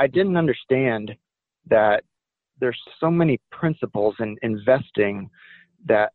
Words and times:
I 0.00 0.06
didn't 0.06 0.38
understand 0.38 1.14
that 1.68 2.04
there's 2.58 2.80
so 3.00 3.10
many 3.10 3.38
principles 3.52 4.14
in 4.18 4.38
investing 4.40 5.28
that 5.84 6.12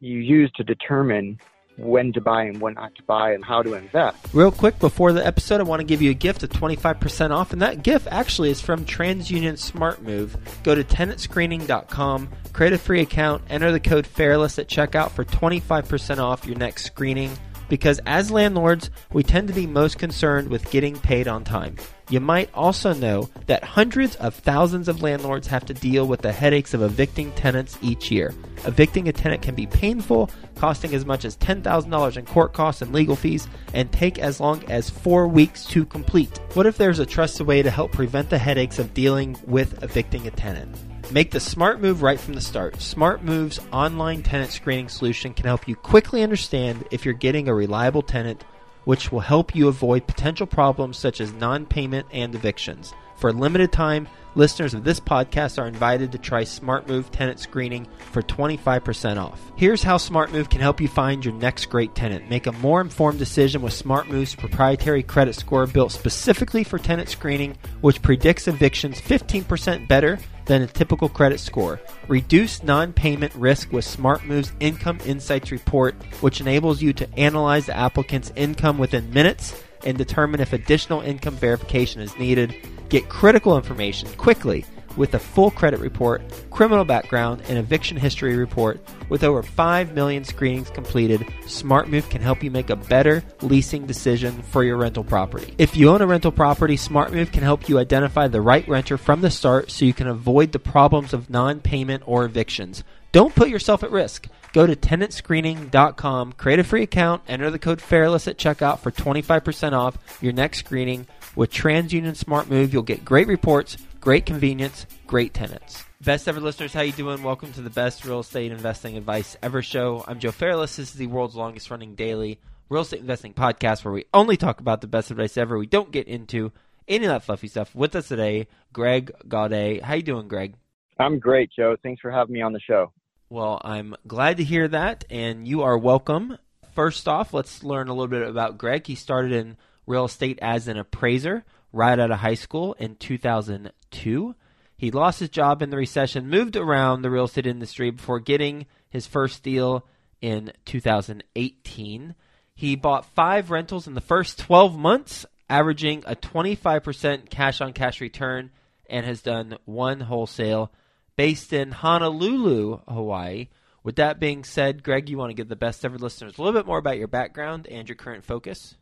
you 0.00 0.18
use 0.18 0.50
to 0.56 0.64
determine 0.64 1.38
when 1.76 2.10
to 2.14 2.22
buy 2.22 2.44
and 2.44 2.58
when 2.58 2.72
not 2.72 2.94
to 2.94 3.02
buy 3.02 3.34
and 3.34 3.44
how 3.44 3.62
to 3.62 3.74
invest. 3.74 4.16
Real 4.32 4.50
quick 4.50 4.78
before 4.78 5.12
the 5.12 5.24
episode, 5.24 5.60
I 5.60 5.64
want 5.64 5.80
to 5.80 5.86
give 5.86 6.00
you 6.00 6.10
a 6.10 6.14
gift 6.14 6.42
of 6.42 6.48
25% 6.48 7.30
off, 7.30 7.52
and 7.52 7.60
that 7.60 7.82
gift 7.82 8.08
actually 8.10 8.48
is 8.48 8.62
from 8.62 8.86
TransUnion 8.86 9.58
SmartMove. 9.58 10.34
Go 10.62 10.74
to 10.74 10.82
tenantscreening.com, 10.82 12.30
create 12.54 12.72
a 12.72 12.78
free 12.78 13.02
account, 13.02 13.42
enter 13.50 13.70
the 13.70 13.78
code 13.78 14.06
FAIRLESS 14.06 14.58
at 14.58 14.68
checkout 14.68 15.10
for 15.10 15.26
25% 15.26 16.16
off 16.16 16.46
your 16.46 16.56
next 16.56 16.86
screening. 16.86 17.36
Because 17.68 18.00
as 18.06 18.30
landlords, 18.30 18.88
we 19.12 19.22
tend 19.22 19.48
to 19.48 19.54
be 19.54 19.66
most 19.66 19.98
concerned 19.98 20.48
with 20.48 20.70
getting 20.70 20.98
paid 20.98 21.28
on 21.28 21.44
time. 21.44 21.76
You 22.10 22.20
might 22.20 22.48
also 22.54 22.94
know 22.94 23.28
that 23.46 23.62
hundreds 23.62 24.16
of 24.16 24.34
thousands 24.34 24.88
of 24.88 25.02
landlords 25.02 25.46
have 25.48 25.66
to 25.66 25.74
deal 25.74 26.06
with 26.06 26.22
the 26.22 26.32
headaches 26.32 26.72
of 26.72 26.80
evicting 26.80 27.32
tenants 27.32 27.76
each 27.82 28.10
year. 28.10 28.34
Evicting 28.64 29.08
a 29.08 29.12
tenant 29.12 29.42
can 29.42 29.54
be 29.54 29.66
painful, 29.66 30.30
costing 30.54 30.94
as 30.94 31.04
much 31.04 31.26
as 31.26 31.36
$10,000 31.36 32.16
in 32.16 32.24
court 32.24 32.54
costs 32.54 32.80
and 32.80 32.94
legal 32.94 33.14
fees, 33.14 33.46
and 33.74 33.92
take 33.92 34.18
as 34.18 34.40
long 34.40 34.64
as 34.70 34.88
four 34.88 35.28
weeks 35.28 35.64
to 35.66 35.84
complete. 35.84 36.40
What 36.54 36.66
if 36.66 36.78
there's 36.78 36.98
a 36.98 37.06
trusted 37.06 37.46
way 37.46 37.62
to 37.62 37.70
help 37.70 37.92
prevent 37.92 38.30
the 38.30 38.38
headaches 38.38 38.78
of 38.78 38.94
dealing 38.94 39.36
with 39.46 39.82
evicting 39.82 40.26
a 40.26 40.30
tenant? 40.30 40.74
Make 41.12 41.30
the 41.30 41.40
smart 41.40 41.80
move 41.80 42.02
right 42.02 42.20
from 42.20 42.34
the 42.34 42.40
start. 42.40 42.76
SmartMove's 42.76 43.60
online 43.72 44.22
tenant 44.22 44.50
screening 44.50 44.88
solution 44.88 45.32
can 45.32 45.46
help 45.46 45.68
you 45.68 45.74
quickly 45.74 46.22
understand 46.22 46.86
if 46.90 47.04
you're 47.04 47.14
getting 47.14 47.48
a 47.48 47.54
reliable 47.54 48.02
tenant 48.02 48.44
which 48.88 49.12
will 49.12 49.20
help 49.20 49.54
you 49.54 49.68
avoid 49.68 50.06
potential 50.06 50.46
problems 50.46 50.96
such 50.96 51.20
as 51.20 51.30
non 51.34 51.66
payment 51.66 52.06
and 52.10 52.34
evictions. 52.34 52.94
For 53.16 53.28
a 53.28 53.34
limited 53.34 53.70
time, 53.70 54.08
listeners 54.34 54.72
of 54.72 54.82
this 54.82 54.98
podcast 54.98 55.60
are 55.62 55.68
invited 55.68 56.10
to 56.12 56.18
try 56.18 56.42
SmartMove 56.42 57.10
tenant 57.10 57.38
screening 57.38 57.86
for 58.12 58.22
25% 58.22 59.22
off. 59.22 59.52
Here's 59.56 59.82
how 59.82 59.98
SmartMove 59.98 60.48
can 60.48 60.62
help 60.62 60.80
you 60.80 60.88
find 60.88 61.22
your 61.22 61.34
next 61.34 61.66
great 61.66 61.94
tenant. 61.94 62.30
Make 62.30 62.46
a 62.46 62.52
more 62.52 62.80
informed 62.80 63.18
decision 63.18 63.60
with 63.60 63.74
SmartMove's 63.74 64.34
proprietary 64.34 65.02
credit 65.02 65.34
score 65.34 65.66
built 65.66 65.92
specifically 65.92 66.64
for 66.64 66.78
tenant 66.78 67.10
screening, 67.10 67.58
which 67.82 68.00
predicts 68.00 68.48
evictions 68.48 69.02
15% 69.02 69.86
better 69.86 70.18
than 70.48 70.62
a 70.62 70.66
typical 70.66 71.08
credit 71.08 71.38
score. 71.38 71.80
Reduce 72.08 72.62
non 72.64 72.92
payment 72.92 73.32
risk 73.36 73.70
with 73.70 73.84
SmartMove's 73.84 74.52
Income 74.58 74.98
Insights 75.04 75.52
Report, 75.52 75.94
which 76.20 76.40
enables 76.40 76.82
you 76.82 76.92
to 76.94 77.18
analyze 77.18 77.66
the 77.66 77.76
applicant's 77.76 78.32
income 78.34 78.78
within 78.78 79.12
minutes 79.12 79.62
and 79.84 79.96
determine 79.96 80.40
if 80.40 80.52
additional 80.52 81.02
income 81.02 81.36
verification 81.36 82.00
is 82.00 82.18
needed. 82.18 82.56
Get 82.88 83.08
critical 83.08 83.56
information 83.56 84.08
quickly 84.14 84.64
with 84.98 85.14
a 85.14 85.18
full 85.18 85.50
credit 85.50 85.80
report, 85.80 86.20
criminal 86.50 86.84
background, 86.84 87.40
and 87.48 87.56
eviction 87.56 87.96
history 87.96 88.36
report. 88.36 88.84
With 89.08 89.24
over 89.24 89.42
5 89.42 89.94
million 89.94 90.24
screenings 90.24 90.68
completed, 90.68 91.20
SmartMove 91.44 92.10
can 92.10 92.20
help 92.20 92.42
you 92.42 92.50
make 92.50 92.68
a 92.68 92.76
better 92.76 93.22
leasing 93.40 93.86
decision 93.86 94.42
for 94.42 94.64
your 94.64 94.76
rental 94.76 95.04
property. 95.04 95.54
If 95.56 95.76
you 95.76 95.88
own 95.88 96.02
a 96.02 96.06
rental 96.06 96.32
property, 96.32 96.76
SmartMove 96.76 97.32
can 97.32 97.42
help 97.42 97.68
you 97.68 97.78
identify 97.78 98.28
the 98.28 98.42
right 98.42 98.68
renter 98.68 98.98
from 98.98 99.22
the 99.22 99.30
start 99.30 99.70
so 99.70 99.86
you 99.86 99.94
can 99.94 100.08
avoid 100.08 100.52
the 100.52 100.58
problems 100.58 101.14
of 101.14 101.30
non 101.30 101.60
payment 101.60 102.02
or 102.04 102.24
evictions. 102.24 102.84
Don't 103.12 103.34
put 103.34 103.48
yourself 103.48 103.82
at 103.82 103.90
risk. 103.90 104.28
Go 104.52 104.66
to 104.66 104.76
tenantscreening.com, 104.76 106.32
create 106.32 106.58
a 106.58 106.64
free 106.64 106.82
account, 106.82 107.22
enter 107.28 107.50
the 107.50 107.58
code 107.58 107.80
FAIRLESS 107.80 108.28
at 108.28 108.38
checkout 108.38 108.80
for 108.80 108.90
25% 108.90 109.72
off 109.72 109.96
your 110.20 110.32
next 110.32 110.58
screening. 110.58 111.06
With 111.36 111.50
TransUnion 111.50 112.18
SmartMove, 112.22 112.72
you'll 112.72 112.82
get 112.82 113.04
great 113.04 113.28
reports 113.28 113.76
Great 114.08 114.24
convenience, 114.24 114.86
great 115.06 115.34
tenants. 115.34 115.84
Best 116.00 116.28
ever 116.28 116.40
listeners, 116.40 116.72
how 116.72 116.80
you 116.80 116.92
doing? 116.92 117.22
Welcome 117.22 117.52
to 117.52 117.60
the 117.60 117.68
best 117.68 118.06
real 118.06 118.20
estate 118.20 118.50
investing 118.50 118.96
advice 118.96 119.36
ever 119.42 119.60
show. 119.60 120.02
I'm 120.08 120.18
Joe 120.18 120.30
Fairless. 120.30 120.76
This 120.76 120.92
is 120.92 120.94
the 120.94 121.08
world's 121.08 121.36
longest 121.36 121.70
running 121.70 121.94
daily 121.94 122.40
real 122.70 122.80
estate 122.80 123.00
investing 123.00 123.34
podcast 123.34 123.84
where 123.84 123.92
we 123.92 124.06
only 124.14 124.38
talk 124.38 124.60
about 124.60 124.80
the 124.80 124.86
best 124.86 125.10
advice 125.10 125.36
ever. 125.36 125.58
We 125.58 125.66
don't 125.66 125.92
get 125.92 126.08
into 126.08 126.52
any 126.88 127.04
of 127.04 127.10
that 127.10 127.22
fluffy 127.22 127.48
stuff. 127.48 127.74
With 127.74 127.94
us 127.94 128.08
today, 128.08 128.48
Greg 128.72 129.12
Gaudet. 129.28 129.82
How 129.82 129.92
you 129.92 130.02
doing, 130.02 130.26
Greg? 130.26 130.54
I'm 130.98 131.18
great, 131.18 131.50
Joe. 131.54 131.76
Thanks 131.82 132.00
for 132.00 132.10
having 132.10 132.32
me 132.32 132.40
on 132.40 132.54
the 132.54 132.60
show. 132.60 132.92
Well, 133.28 133.60
I'm 133.62 133.94
glad 134.06 134.38
to 134.38 134.42
hear 134.42 134.68
that, 134.68 135.04
and 135.10 135.46
you 135.46 135.60
are 135.60 135.76
welcome. 135.76 136.38
First 136.74 137.08
off, 137.08 137.34
let's 137.34 137.62
learn 137.62 137.88
a 137.88 137.92
little 137.92 138.08
bit 138.08 138.26
about 138.26 138.56
Greg. 138.56 138.86
He 138.86 138.94
started 138.94 139.32
in 139.32 139.58
real 139.86 140.06
estate 140.06 140.38
as 140.40 140.66
an 140.66 140.78
appraiser 140.78 141.44
right 141.72 141.98
out 141.98 142.10
of 142.10 142.18
high 142.18 142.34
school 142.34 142.74
in 142.74 142.96
2002. 142.96 144.34
He 144.76 144.90
lost 144.90 145.20
his 145.20 145.28
job 145.28 145.60
in 145.60 145.70
the 145.70 145.76
recession, 145.76 146.30
moved 146.30 146.56
around 146.56 147.02
the 147.02 147.10
real 147.10 147.24
estate 147.24 147.46
industry 147.46 147.90
before 147.90 148.20
getting 148.20 148.66
his 148.88 149.06
first 149.06 149.42
deal 149.42 149.84
in 150.20 150.52
2018. 150.64 152.14
He 152.54 152.76
bought 152.76 153.04
five 153.14 153.50
rentals 153.50 153.86
in 153.86 153.94
the 153.94 154.00
first 154.00 154.38
12 154.38 154.78
months, 154.78 155.26
averaging 155.50 156.04
a 156.06 156.14
25% 156.14 157.28
cash 157.28 157.60
on 157.60 157.72
cash 157.72 158.00
return, 158.00 158.50
and 158.88 159.04
has 159.04 159.20
done 159.20 159.58
one 159.64 160.00
wholesale 160.00 160.72
based 161.16 161.52
in 161.52 161.72
Honolulu, 161.72 162.80
Hawaii. 162.88 163.48
With 163.82 163.96
that 163.96 164.20
being 164.20 164.44
said, 164.44 164.82
Greg, 164.82 165.08
you 165.08 165.18
want 165.18 165.30
to 165.30 165.34
give 165.34 165.48
the 165.48 165.56
best 165.56 165.84
ever 165.84 165.98
listeners 165.98 166.38
a 166.38 166.42
little 166.42 166.58
bit 166.58 166.66
more 166.66 166.78
about 166.78 166.98
your 166.98 167.08
background 167.08 167.66
and 167.66 167.88
your 167.88 167.96
current 167.96 168.24
focus? 168.24 168.76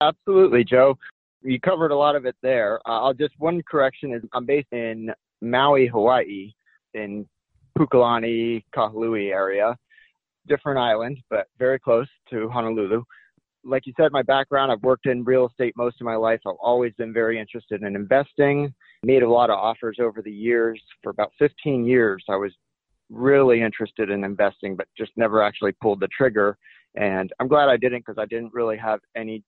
Absolutely, 0.00 0.64
Joe 0.64 0.96
you 1.42 1.60
covered 1.60 1.90
a 1.90 1.96
lot 1.96 2.16
of 2.16 2.26
it 2.26 2.36
there. 2.42 2.80
Uh, 2.86 3.02
I'll 3.02 3.14
just 3.14 3.34
one 3.38 3.62
correction 3.68 4.12
is 4.12 4.22
I'm 4.32 4.46
based 4.46 4.72
in 4.72 5.10
Maui, 5.40 5.86
Hawaii, 5.86 6.52
in 6.94 7.26
Pukalani, 7.78 8.64
Kahului 8.74 9.32
area. 9.32 9.76
Different 10.48 10.78
island, 10.78 11.18
but 11.28 11.46
very 11.58 11.78
close 11.78 12.08
to 12.30 12.48
Honolulu. 12.48 13.02
Like 13.62 13.86
you 13.86 13.92
said, 13.98 14.10
my 14.10 14.22
background, 14.22 14.72
I've 14.72 14.82
worked 14.82 15.06
in 15.06 15.22
real 15.22 15.46
estate 15.46 15.74
most 15.76 16.00
of 16.00 16.06
my 16.06 16.16
life. 16.16 16.40
I've 16.46 16.54
always 16.60 16.94
been 16.94 17.12
very 17.12 17.38
interested 17.38 17.82
in 17.82 17.94
investing. 17.94 18.72
Made 19.02 19.22
a 19.22 19.28
lot 19.28 19.50
of 19.50 19.58
offers 19.58 19.98
over 20.00 20.22
the 20.22 20.32
years. 20.32 20.80
For 21.02 21.10
about 21.10 21.32
15 21.38 21.84
years, 21.84 22.24
I 22.28 22.36
was 22.36 22.52
really 23.10 23.60
interested 23.60 24.08
in 24.08 24.24
investing, 24.24 24.76
but 24.76 24.86
just 24.96 25.12
never 25.16 25.42
actually 25.42 25.72
pulled 25.82 26.00
the 26.00 26.08
trigger. 26.08 26.56
And 26.96 27.32
I'm 27.38 27.48
glad 27.48 27.68
I 27.68 27.76
didn't 27.76 28.04
because 28.06 28.18
I 28.18 28.26
didn't 28.26 28.54
really 28.54 28.78
have 28.78 29.00
any 29.14 29.42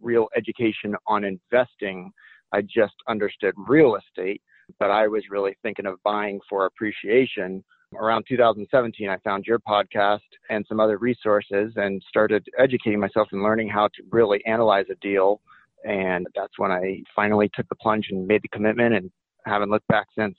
real 0.00 0.28
education 0.36 0.94
on 1.06 1.24
investing. 1.24 2.12
I 2.52 2.62
just 2.62 2.94
understood 3.08 3.54
real 3.56 3.96
estate, 3.96 4.42
but 4.78 4.90
I 4.90 5.06
was 5.08 5.24
really 5.30 5.56
thinking 5.62 5.86
of 5.86 6.02
buying 6.02 6.40
for 6.48 6.66
appreciation. 6.66 7.64
Around 7.96 8.24
2017, 8.28 9.08
I 9.08 9.16
found 9.18 9.46
your 9.46 9.58
podcast 9.58 10.18
and 10.50 10.64
some 10.68 10.78
other 10.78 10.98
resources 10.98 11.72
and 11.76 12.02
started 12.08 12.46
educating 12.58 13.00
myself 13.00 13.28
and 13.32 13.42
learning 13.42 13.68
how 13.68 13.88
to 13.88 14.02
really 14.10 14.44
analyze 14.44 14.86
a 14.90 14.94
deal. 14.96 15.40
And 15.84 16.26
that's 16.34 16.58
when 16.58 16.70
I 16.70 17.02
finally 17.14 17.50
took 17.54 17.68
the 17.68 17.74
plunge 17.76 18.08
and 18.10 18.26
made 18.26 18.42
the 18.42 18.48
commitment 18.48 18.94
and 18.94 19.10
haven't 19.46 19.70
looked 19.70 19.88
back 19.88 20.06
since. 20.16 20.36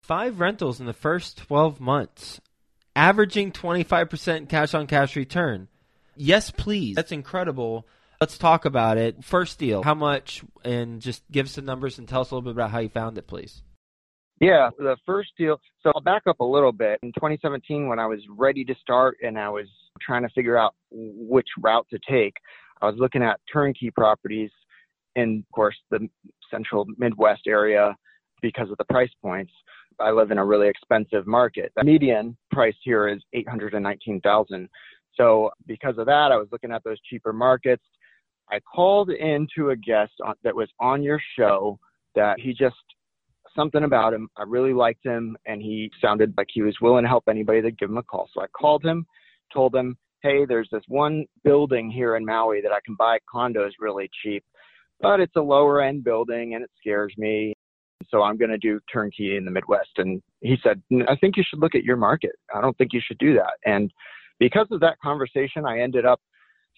Five 0.00 0.38
rentals 0.38 0.80
in 0.80 0.86
the 0.86 0.92
first 0.92 1.38
12 1.38 1.80
months, 1.80 2.40
averaging 2.94 3.52
25% 3.52 4.48
cash 4.48 4.74
on 4.74 4.86
cash 4.86 5.16
return. 5.16 5.68
Yes, 6.16 6.50
please. 6.50 6.94
That's 6.94 7.12
incredible. 7.12 7.86
Let's 8.24 8.38
talk 8.38 8.64
about 8.64 8.96
it. 8.96 9.22
First 9.22 9.58
deal, 9.58 9.82
how 9.82 9.92
much? 9.92 10.42
And 10.64 11.02
just 11.02 11.22
give 11.30 11.44
us 11.44 11.56
the 11.56 11.60
numbers 11.60 11.98
and 11.98 12.08
tell 12.08 12.22
us 12.22 12.30
a 12.30 12.34
little 12.34 12.50
bit 12.50 12.56
about 12.56 12.70
how 12.70 12.78
you 12.78 12.88
found 12.88 13.18
it, 13.18 13.26
please. 13.26 13.60
Yeah, 14.40 14.70
the 14.78 14.96
first 15.04 15.32
deal. 15.36 15.60
So 15.82 15.92
I'll 15.94 16.00
back 16.00 16.22
up 16.26 16.40
a 16.40 16.44
little 16.44 16.72
bit. 16.72 17.00
In 17.02 17.12
2017, 17.12 17.86
when 17.86 17.98
I 17.98 18.06
was 18.06 18.20
ready 18.30 18.64
to 18.64 18.74
start 18.80 19.18
and 19.22 19.38
I 19.38 19.50
was 19.50 19.66
trying 20.00 20.22
to 20.22 20.30
figure 20.30 20.56
out 20.56 20.74
which 20.90 21.48
route 21.60 21.86
to 21.90 21.98
take, 22.10 22.32
I 22.80 22.86
was 22.86 22.94
looking 22.96 23.22
at 23.22 23.40
turnkey 23.52 23.90
properties 23.90 24.50
in, 25.16 25.44
of 25.46 25.54
course, 25.54 25.76
the 25.90 26.08
central 26.50 26.86
Midwest 26.96 27.42
area 27.46 27.94
because 28.40 28.70
of 28.70 28.78
the 28.78 28.86
price 28.86 29.12
points. 29.20 29.52
I 30.00 30.12
live 30.12 30.30
in 30.30 30.38
a 30.38 30.44
really 30.46 30.68
expensive 30.68 31.26
market. 31.26 31.72
The 31.76 31.84
median 31.84 32.38
price 32.50 32.76
here 32.84 33.06
is 33.06 33.20
819,000. 33.34 34.70
So 35.14 35.50
because 35.66 35.98
of 35.98 36.06
that, 36.06 36.30
I 36.32 36.38
was 36.38 36.48
looking 36.50 36.72
at 36.72 36.82
those 36.84 36.98
cheaper 37.02 37.34
markets. 37.34 37.82
I 38.50 38.60
called 38.60 39.10
into 39.10 39.70
a 39.70 39.76
guest 39.76 40.12
on, 40.24 40.34
that 40.44 40.54
was 40.54 40.68
on 40.80 41.02
your 41.02 41.20
show 41.38 41.78
that 42.14 42.38
he 42.38 42.52
just 42.52 42.76
something 43.56 43.84
about 43.84 44.12
him. 44.12 44.28
I 44.36 44.42
really 44.42 44.72
liked 44.72 45.04
him, 45.04 45.36
and 45.46 45.62
he 45.62 45.90
sounded 46.00 46.34
like 46.36 46.48
he 46.52 46.62
was 46.62 46.76
willing 46.80 47.04
to 47.04 47.08
help 47.08 47.24
anybody 47.28 47.60
that 47.62 47.78
give 47.78 47.90
him 47.90 47.98
a 47.98 48.02
call. 48.02 48.28
So 48.34 48.42
I 48.42 48.46
called 48.48 48.84
him, 48.84 49.06
told 49.52 49.74
him, 49.74 49.96
"Hey, 50.22 50.44
there's 50.44 50.68
this 50.70 50.82
one 50.88 51.24
building 51.44 51.90
here 51.90 52.16
in 52.16 52.24
Maui 52.24 52.60
that 52.60 52.72
I 52.72 52.80
can 52.84 52.96
buy 52.96 53.18
condos 53.32 53.72
really 53.78 54.10
cheap, 54.22 54.44
but 55.00 55.20
it's 55.20 55.36
a 55.36 55.40
lower 55.40 55.82
end 55.82 56.04
building 56.04 56.54
and 56.54 56.64
it 56.64 56.70
scares 56.78 57.14
me. 57.16 57.54
So 58.08 58.22
I'm 58.22 58.36
going 58.36 58.50
to 58.50 58.58
do 58.58 58.80
turnkey 58.92 59.36
in 59.36 59.44
the 59.44 59.50
Midwest." 59.50 59.90
And 59.98 60.22
he 60.40 60.56
said, 60.62 60.82
"I 61.08 61.16
think 61.16 61.36
you 61.36 61.44
should 61.48 61.60
look 61.60 61.74
at 61.74 61.84
your 61.84 61.96
market. 61.96 62.32
I 62.54 62.60
don't 62.60 62.76
think 62.76 62.92
you 62.92 63.00
should 63.00 63.18
do 63.18 63.34
that." 63.34 63.54
And 63.64 63.92
because 64.38 64.66
of 64.72 64.80
that 64.80 64.98
conversation, 65.00 65.64
I 65.64 65.78
ended 65.80 66.04
up 66.04 66.20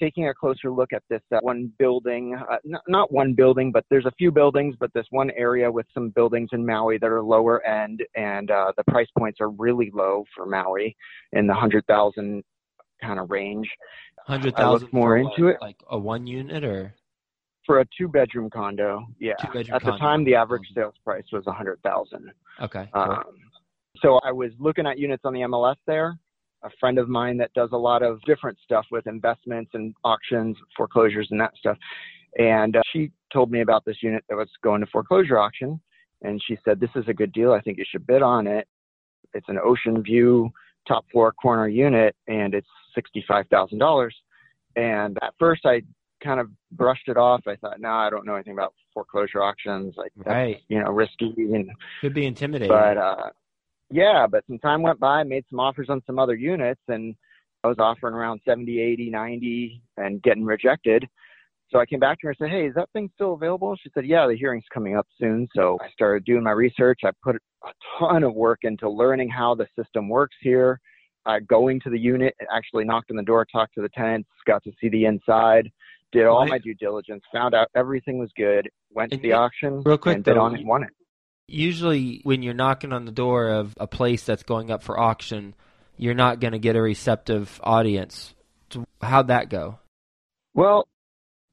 taking 0.01 0.29
a 0.29 0.35
closer 0.35 0.71
look 0.71 0.93
at 0.93 1.03
this 1.09 1.23
uh, 1.35 1.39
one 1.41 1.73
building, 1.79 2.35
uh, 2.35 2.57
n- 2.65 2.79
not 2.89 3.13
one 3.13 3.35
building, 3.35 3.73
but 3.73 3.85
there's 3.91 4.07
a 4.07 4.13
few 4.13 4.31
buildings, 4.31 4.75
but 4.79 4.93
this 4.95 5.07
one 5.11 5.31
area 5.37 5.71
with 5.71 5.87
some 5.95 6.11
buildings 6.11 6.51
in 6.53 6.65
Maui 6.65 6.99
that 6.99 7.11
are 7.11 7.23
lower 7.23 7.65
end, 7.67 8.03
and 8.15 8.51
uh, 8.51 8.73
the 8.77 8.85
price 8.85 9.09
points 9.19 9.41
are 9.41 9.51
really 9.51 9.91
low 9.95 10.25
for 10.35 10.47
Maui 10.47 10.97
in 11.33 11.47
the 11.47 11.55
hundred 11.55 11.87
thousand 11.87 12.43
kind 13.03 13.19
of 13.21 13.31
range. 13.31 13.69
Hundred 14.27 14.57
thousand 14.57 14.93
more 14.93 15.17
into 15.19 15.45
what, 15.45 15.55
it. 15.55 15.59
like 15.61 15.77
a 15.91 15.99
one 15.99 16.27
unit 16.27 16.65
or 16.65 16.95
For 17.65 17.81
a 17.81 17.87
two 17.97 18.09
bedroom 18.09 18.51
condo, 18.51 19.07
yeah. 19.21 19.35
Two-bedroom 19.41 19.75
At 19.77 19.83
the 19.83 19.91
condo. 19.91 19.99
time, 20.05 20.25
the 20.25 20.35
average 20.35 20.67
sales 20.75 20.95
price 21.05 21.25
was 21.33 21.45
a 21.47 21.53
hundred 21.53 21.81
thousand. 21.83 22.31
okay. 22.61 22.89
cool. 22.93 23.03
Um, 23.03 23.23
so 24.03 24.21
I 24.25 24.33
was 24.33 24.51
looking 24.59 24.87
at 24.87 24.99
units 24.99 25.23
on 25.25 25.33
the 25.33 25.41
MLS 25.41 25.77
there. 25.87 26.19
A 26.63 26.71
friend 26.81 26.99
of 26.99 27.09
mine 27.09 27.37
that 27.39 27.53
does 27.55 27.71
a 27.73 27.77
lot 27.77 28.03
of 28.03 28.21
different 28.23 28.59
stuff 28.65 28.87
with 28.91 29.07
investments 29.07 29.71
and 29.75 29.95
auctions, 30.05 30.57
foreclosures, 30.77 31.29
and 31.31 31.41
that 31.41 31.53
stuff. 31.59 31.77
And 32.39 32.77
uh, 32.77 32.81
she 32.93 33.13
told 33.33 33.51
me 33.51 33.61
about 33.61 33.85
this 33.85 33.97
unit 34.03 34.25
that 34.29 34.37
was 34.37 34.49
going 34.63 34.81
to 34.81 34.87
foreclosure 34.87 35.39
auction. 35.39 35.81
And 36.23 36.43
she 36.47 36.59
said, 36.65 36.81
This 36.81 36.91
is 36.97 37.05
a 37.09 37.15
good 37.15 37.33
deal. 37.33 37.53
I 37.53 37.61
think 37.61 37.79
you 37.79 37.85
should 37.89 38.07
bid 38.07 38.23
on 38.23 38.47
it. 38.47 38.67
It's 39.35 39.49
an 39.49 39.59
ocean 39.63 40.03
view, 40.03 40.51
top 40.89 41.05
floor 41.13 41.33
corner 41.33 41.69
unit, 41.69 42.17
and 42.27 42.55
it's 42.55 42.67
$65,000. 42.97 44.11
And 44.77 45.19
at 45.23 45.35
first, 45.39 45.67
I 45.67 45.83
kind 46.25 46.41
of 46.41 46.49
brushed 46.73 47.09
it 47.09 47.17
off. 47.17 47.43
I 47.47 47.57
thought, 47.57 47.81
No, 47.81 47.91
I 47.91 48.09
don't 48.11 48.27
know 48.27 48.35
anything 48.35 48.55
about 48.55 48.75
foreclosure 48.95 49.43
auctions. 49.43 49.95
Like, 49.97 50.13
Right. 50.17 50.63
you 50.69 50.83
know, 50.83 50.91
risky 50.91 51.33
and 51.37 51.71
Could 52.01 52.15
be 52.15 52.27
intimidating. 52.27 52.69
but 52.75 52.97
uh 52.97 53.31
yeah 53.91 54.27
but 54.27 54.45
some 54.47 54.59
time 54.59 54.83
went 54.83 54.99
by 54.99 55.23
made 55.23 55.45
some 55.49 55.61
offers 55.61 55.89
on 55.89 56.03
some 56.07 56.19
other 56.19 56.35
units 56.35 56.81
and 56.89 57.15
i 57.65 57.69
was 57.69 57.79
offering 57.79 58.15
around 58.15 58.41
70 58.47 58.81
80 58.81 59.11
90 59.11 59.83
and 59.97 60.23
getting 60.23 60.45
rejected. 60.45 61.07
So 61.71 61.79
i 61.81 61.87
came 61.87 61.99
back 62.01 62.21
to 62.21 62.27
her 62.27 62.31
and 62.31 62.37
said 62.39 62.51
hey 62.51 62.67
is 62.67 62.75
that 62.75 62.91
thing 62.93 63.11
still 63.15 63.35
available? 63.35 63.77
She 63.83 63.91
said 63.95 64.07
yeah 64.07 64.27
the 64.27 64.37
hearing's 64.37 64.65
coming 64.73 64.97
up 64.97 65.07
soon. 65.21 65.49
So 65.55 65.79
i 65.81 65.89
started 65.91 66.25
doing 66.25 66.43
my 66.43 66.53
research. 66.53 67.01
I 67.05 67.11
put 67.23 67.37
a 67.37 67.73
ton 67.99 68.23
of 68.23 68.35
work 68.35 68.61
into 68.63 68.89
learning 68.89 69.31
how 69.31 69.55
the 69.55 69.67
system 69.79 70.09
works 70.09 70.37
here. 70.41 70.81
Uh, 71.25 71.41
going 71.49 71.81
to 71.81 71.91
the 71.91 71.99
unit 71.99 72.35
actually 72.55 72.85
knocked 72.85 73.11
on 73.11 73.17
the 73.17 73.23
door 73.23 73.45
talked 73.51 73.75
to 73.75 73.83
the 73.83 73.89
tenants 73.89 74.29
got 74.47 74.63
to 74.63 74.71
see 74.81 74.89
the 74.89 75.05
inside 75.07 75.69
did 76.13 76.25
all 76.25 76.43
Right. 76.43 76.51
my 76.51 76.59
due 76.59 76.75
diligence 76.75 77.25
found 77.33 77.53
out 77.53 77.67
everything 77.75 78.19
was 78.19 78.31
good 78.37 78.71
went 78.93 79.11
to 79.11 79.19
the 79.19 79.33
auction 79.33 79.83
real 79.85 79.99
quick, 79.99 80.15
and 80.15 80.25
bid 80.25 80.37
though, 80.37 80.43
on 80.43 80.55
it 80.55 80.61
and 80.61 80.69
won 80.69 80.85
it 80.85 80.91
Usually, 81.49 82.21
when 82.25 82.43
you're 82.43 82.55
knocking 82.55 82.93
on 82.93 83.05
the 83.05 83.13
door 83.13 83.49
of 83.49 83.75
a 83.79 83.87
place 83.87 84.25
that's 84.25 84.43
going 84.43 84.71
up 84.71 84.83
for 84.83 84.99
auction, 84.99 85.55
you're 85.97 86.15
not 86.15 86.41
going 86.41 86.53
to 86.53 86.59
get 86.59 86.77
a 86.77 86.83
receptive 86.83 87.61
audience. 87.63 88.35
How'd 89.01 89.29
that 89.29 89.49
go? 89.49 89.79
Well, 90.55 90.89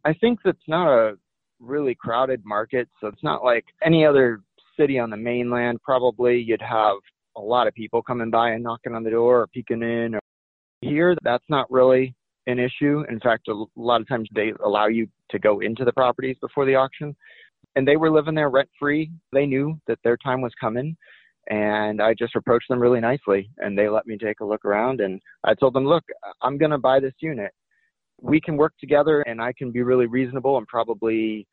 I 0.04 0.14
think 0.14 0.40
that's 0.44 0.58
not 0.68 0.88
a 0.88 1.18
really 1.60 1.96
crowded 1.96 2.44
market. 2.44 2.90
So 3.00 3.08
it's 3.08 3.24
not 3.24 3.44
like 3.44 3.66
any 3.84 4.06
other 4.06 4.42
city 4.78 4.98
on 4.98 5.10
the 5.10 5.18
mainland. 5.18 5.82
Probably 5.84 6.40
you'd 6.40 6.62
have 6.62 6.98
a 7.36 7.42
lot 7.42 7.68
of 7.68 7.74
people 7.74 8.02
coming 8.02 8.30
by 8.30 8.52
and 8.52 8.64
knocking 8.64 8.96
on 8.96 9.04
the 9.04 9.12
door 9.12 9.42
or 9.42 9.48
peeking 9.48 9.82
in. 9.82 10.16
Or 10.16 10.20
here, 10.82 11.16
that's 11.24 11.46
not 11.50 11.70
really 11.72 12.16
an 12.48 12.60
issue. 12.60 13.04
In 13.10 13.20
fact, 13.20 13.48
a 13.48 13.66
lot 13.76 14.02
of 14.02 14.08
times 14.08 14.28
they 14.34 14.54
allow 14.64 14.88
you 14.88 15.08
to 15.30 15.40
go 15.40 15.60
into 15.60 15.86
the 15.86 15.94
properties 15.94 16.38
before 16.42 16.66
the 16.66 16.76
auction. 16.76 17.16
And 17.76 17.88
they 17.88 17.98
were 17.98 18.12
living 18.12 18.36
there 18.36 18.50
rent 18.50 18.70
free. 18.80 19.12
They 19.32 19.46
knew 19.46 19.80
that 19.88 20.00
their 20.04 20.18
time 20.18 20.42
was 20.42 20.54
coming. 20.60 20.96
And 21.50 22.02
I 22.02 22.14
just 22.14 22.36
approached 22.36 22.70
them 22.70 22.80
really 22.80 23.02
nicely 23.02 23.50
and 23.58 23.78
they 23.78 23.90
let 23.90 24.08
me 24.08 24.18
take 24.18 24.40
a 24.40 24.46
look 24.46 24.64
around. 24.64 25.02
And 25.02 25.20
I 25.44 25.54
told 25.54 25.74
them, 25.74 25.86
look, 25.86 26.04
I'm 26.42 26.58
going 26.58 26.72
to 26.72 26.78
buy 26.78 27.02
this 27.02 27.14
unit 27.20 27.52
we 28.24 28.40
can 28.40 28.58
work 28.58 28.74
together 28.80 29.22
and 29.22 29.42
I 29.42 29.54
can 29.54 29.72
be 29.72 29.84
really 29.84 30.06
reasonable 30.06 30.58
and 30.58 30.66
probably 30.68 31.46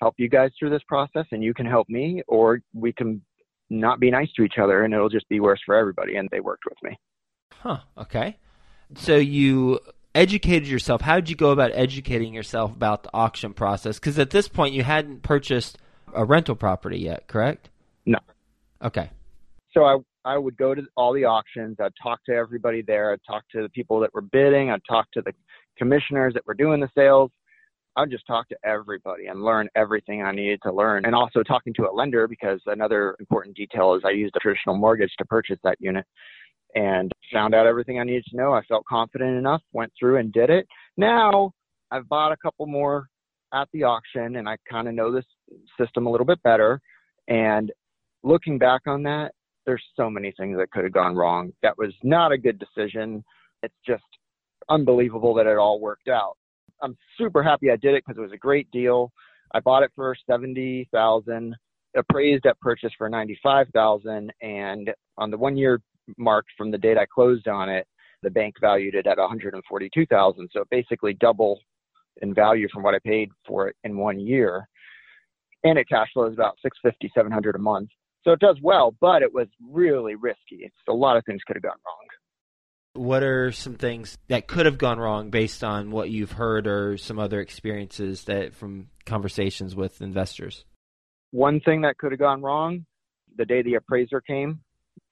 help 0.00 0.14
you 0.18 0.28
guys 0.28 0.50
through 0.58 0.70
this 0.70 0.82
process 0.88 1.24
and 1.30 1.42
you 1.42 1.54
can 1.54 1.64
help 1.64 1.88
me 1.88 2.22
or 2.26 2.60
we 2.74 2.92
can 2.92 3.22
not 3.70 4.00
be 4.00 4.10
nice 4.10 4.30
to 4.36 4.42
each 4.42 4.58
other 4.60 4.82
and 4.82 4.92
it'll 4.92 5.08
just 5.08 5.28
be 5.28 5.40
worse 5.40 5.60
for 5.64 5.74
everybody 5.74 6.16
and 6.16 6.28
they 6.30 6.40
worked 6.40 6.64
with 6.68 6.78
me. 6.82 6.98
Huh. 7.52 7.78
Okay. 7.96 8.36
So 8.96 9.16
you 9.16 9.80
educated 10.16 10.66
yourself. 10.66 11.02
How 11.02 11.16
did 11.16 11.28
you 11.28 11.36
go 11.36 11.50
about 11.50 11.70
educating 11.74 12.32
yourself 12.34 12.72
about 12.72 13.04
the 13.04 13.10
auction 13.12 13.52
process? 13.52 13.98
Because 13.98 14.18
at 14.18 14.30
this 14.30 14.48
point, 14.48 14.74
you 14.74 14.82
hadn't 14.82 15.22
purchased 15.22 15.78
a 16.14 16.24
rental 16.24 16.56
property 16.56 16.98
yet, 16.98 17.26
correct? 17.28 17.68
No. 18.06 18.18
Okay. 18.82 19.10
So 19.72 19.84
I 19.84 19.98
I 20.24 20.36
would 20.36 20.56
go 20.56 20.74
to 20.74 20.82
all 20.96 21.12
the 21.12 21.24
auctions, 21.24 21.76
I'd 21.78 21.92
talk 22.02 22.24
to 22.24 22.32
everybody 22.32 22.82
there, 22.82 23.12
I'd 23.12 23.20
talk 23.24 23.44
to 23.52 23.62
the 23.62 23.68
people 23.68 24.00
that 24.00 24.12
were 24.12 24.22
bidding, 24.22 24.70
I'd 24.70 24.82
talk 24.88 25.06
to 25.12 25.22
the 25.22 25.32
commissioners 25.78 26.34
that 26.34 26.44
were 26.46 26.54
doing 26.54 26.80
the 26.80 26.88
sales. 26.96 27.30
I'd 27.94 28.10
just 28.10 28.26
talk 28.26 28.48
to 28.48 28.56
everybody 28.64 29.26
and 29.26 29.42
learn 29.42 29.68
everything 29.76 30.22
I 30.22 30.32
needed 30.32 30.60
to 30.64 30.72
learn. 30.72 31.06
And 31.06 31.14
also 31.14 31.42
talking 31.42 31.72
to 31.74 31.88
a 31.88 31.92
lender 31.94 32.26
because 32.26 32.60
another 32.66 33.16
important 33.20 33.56
detail 33.56 33.94
is 33.94 34.02
I 34.04 34.10
used 34.10 34.34
a 34.36 34.40
traditional 34.40 34.76
mortgage 34.76 35.12
to 35.18 35.24
purchase 35.24 35.58
that 35.62 35.76
unit 35.80 36.04
and 36.74 37.10
found 37.32 37.54
out 37.54 37.66
everything 37.66 37.98
I 37.98 38.04
needed 38.04 38.24
to 38.30 38.36
know. 38.36 38.52
I 38.52 38.62
felt 38.62 38.84
confident 38.86 39.36
enough, 39.36 39.62
went 39.72 39.92
through 39.98 40.18
and 40.18 40.32
did 40.32 40.50
it. 40.50 40.66
Now 40.96 41.52
I've 41.90 42.08
bought 42.08 42.32
a 42.32 42.36
couple 42.36 42.66
more 42.66 43.08
at 43.54 43.68
the 43.72 43.84
auction 43.84 44.36
and 44.36 44.48
I 44.48 44.56
kind 44.68 44.88
of 44.88 44.94
know 44.94 45.12
this 45.12 45.24
system 45.80 46.06
a 46.06 46.10
little 46.10 46.26
bit 46.26 46.42
better. 46.42 46.80
And 47.28 47.72
looking 48.22 48.58
back 48.58 48.82
on 48.86 49.02
that, 49.04 49.32
there's 49.64 49.82
so 49.96 50.08
many 50.10 50.32
things 50.38 50.58
that 50.58 50.70
could 50.70 50.84
have 50.84 50.92
gone 50.92 51.16
wrong. 51.16 51.52
That 51.62 51.76
was 51.78 51.92
not 52.02 52.32
a 52.32 52.38
good 52.38 52.58
decision. 52.58 53.24
It's 53.62 53.74
just 53.86 54.04
unbelievable 54.68 55.34
that 55.34 55.46
it 55.46 55.58
all 55.58 55.80
worked 55.80 56.08
out. 56.08 56.36
I'm 56.82 56.96
super 57.18 57.42
happy 57.42 57.70
I 57.70 57.76
did 57.76 57.94
it 57.94 58.04
because 58.06 58.18
it 58.18 58.22
was 58.22 58.32
a 58.32 58.38
great 58.38 58.70
deal. 58.70 59.12
I 59.54 59.60
bought 59.60 59.82
it 59.82 59.90
for 59.94 60.14
seventy 60.28 60.88
thousand, 60.92 61.54
appraised 61.96 62.46
at 62.46 62.60
purchase 62.60 62.92
for 62.98 63.08
ninety 63.08 63.38
five 63.42 63.66
thousand, 63.72 64.32
and 64.42 64.90
on 65.16 65.30
the 65.30 65.38
one 65.38 65.56
year 65.56 65.80
mark 66.16 66.46
from 66.56 66.70
the 66.70 66.78
date 66.78 66.98
I 66.98 67.06
closed 67.06 67.48
on 67.48 67.68
it, 67.68 67.86
the 68.22 68.30
bank 68.30 68.54
valued 68.60 68.94
it 68.94 69.06
at 69.06 69.18
one 69.18 69.28
hundred 69.28 69.54
and 69.54 69.62
forty 69.68 69.90
two 69.92 70.06
thousand. 70.06 70.48
So 70.52 70.64
basically 70.70 71.14
double 71.14 71.60
in 72.22 72.34
value 72.34 72.68
from 72.72 72.82
what 72.82 72.94
I 72.94 72.98
paid 73.04 73.30
for 73.46 73.68
it 73.68 73.76
in 73.84 73.96
one 73.96 74.18
year. 74.18 74.68
And 75.64 75.78
it 75.78 75.88
cash 75.88 76.08
flows 76.14 76.32
about 76.32 76.56
650, 76.62 77.12
700 77.14 77.56
a 77.56 77.58
month. 77.58 77.90
So 78.24 78.32
it 78.32 78.40
does 78.40 78.56
well, 78.62 78.94
but 79.00 79.22
it 79.22 79.32
was 79.32 79.48
really 79.70 80.14
risky. 80.14 80.60
It's 80.60 80.74
a 80.88 80.92
lot 80.92 81.16
of 81.16 81.24
things 81.24 81.42
could 81.46 81.56
have 81.56 81.62
gone 81.62 81.78
wrong. 81.84 83.04
What 83.06 83.22
are 83.22 83.52
some 83.52 83.74
things 83.74 84.16
that 84.28 84.46
could 84.46 84.66
have 84.66 84.78
gone 84.78 84.98
wrong 84.98 85.30
based 85.30 85.62
on 85.62 85.90
what 85.90 86.10
you've 86.10 86.32
heard 86.32 86.66
or 86.66 86.96
some 86.96 87.18
other 87.18 87.40
experiences 87.40 88.24
that 88.24 88.54
from 88.54 88.88
conversations 89.04 89.76
with 89.76 90.00
investors? 90.00 90.64
One 91.30 91.60
thing 91.60 91.82
that 91.82 91.98
could 91.98 92.12
have 92.12 92.18
gone 92.18 92.42
wrong 92.42 92.86
the 93.36 93.44
day 93.44 93.62
the 93.62 93.74
appraiser 93.74 94.20
came, 94.20 94.60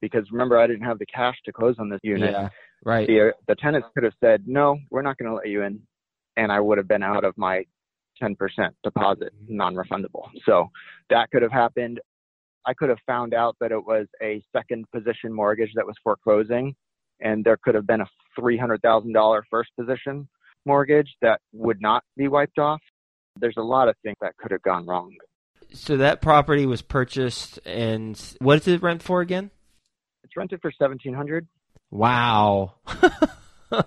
because 0.01 0.31
remember 0.31 0.59
I 0.59 0.67
didn't 0.67 0.85
have 0.85 0.99
the 0.99 1.07
cash 1.07 1.37
to 1.45 1.53
close 1.53 1.77
on 1.79 1.89
this 1.89 2.01
unit. 2.03 2.33
Yeah. 2.33 2.49
Right. 2.85 3.07
The 3.07 3.29
uh, 3.29 3.33
the 3.49 3.55
tenants 3.55 3.89
could 3.95 4.05
have 4.05 4.13
said, 4.21 4.45
"No, 4.47 4.79
we're 4.91 5.03
not 5.03 5.17
going 5.19 5.31
to 5.31 5.37
let 5.37 5.49
you 5.49 5.63
in," 5.63 5.81
and 6.37 6.53
I 6.53 6.61
would 6.61 6.79
have 6.79 6.89
been 6.89 7.03
out 7.03 7.25
of 7.25 7.37
my 7.39 7.65
10% 8.23 8.37
deposit, 8.83 9.33
mm-hmm. 9.35 9.57
non-refundable. 9.57 10.29
So 10.47 10.71
that 11.11 11.31
could 11.31 11.43
have 11.43 11.53
happened. 11.53 12.01
I 12.67 12.75
could 12.75 12.89
have 12.89 12.99
found 13.07 13.35
out 13.35 13.57
that 13.61 13.73
it 13.73 13.85
was 13.85 14.07
a 14.23 14.43
second 14.53 14.87
position 14.91 15.33
mortgage 15.33 15.71
that 15.75 15.87
was 15.87 15.97
foreclosing, 16.03 16.75
and 17.21 17.45
there 17.45 17.59
could 17.63 17.75
have 17.75 17.87
been 17.87 18.01
a 18.01 18.09
$300,000 18.39 19.43
first 19.51 19.71
position 19.79 20.29
mortgage 20.67 21.15
that 21.21 21.41
would 21.53 21.81
not 21.81 22.03
be 22.17 22.29
wiped 22.29 22.59
off. 22.59 22.81
There's 23.39 23.57
a 23.59 23.63
lot 23.63 23.89
of 23.89 23.97
things 24.03 24.17
that 24.23 24.37
could 24.39 24.51
have 24.51 24.63
gone 24.63 24.87
wrong. 24.87 25.15
So 25.73 25.97
that 25.97 26.23
property 26.23 26.67
was 26.67 26.83
purchased, 26.83 27.59
and 27.67 28.21
what 28.41 28.59
is 28.59 28.69
it 28.69 28.83
rent 28.83 29.03
for 29.03 29.21
again? 29.21 29.51
It's 30.35 30.37
rented 30.37 30.61
for 30.63 30.73
1700 30.77 31.47
Wow. 31.93 32.75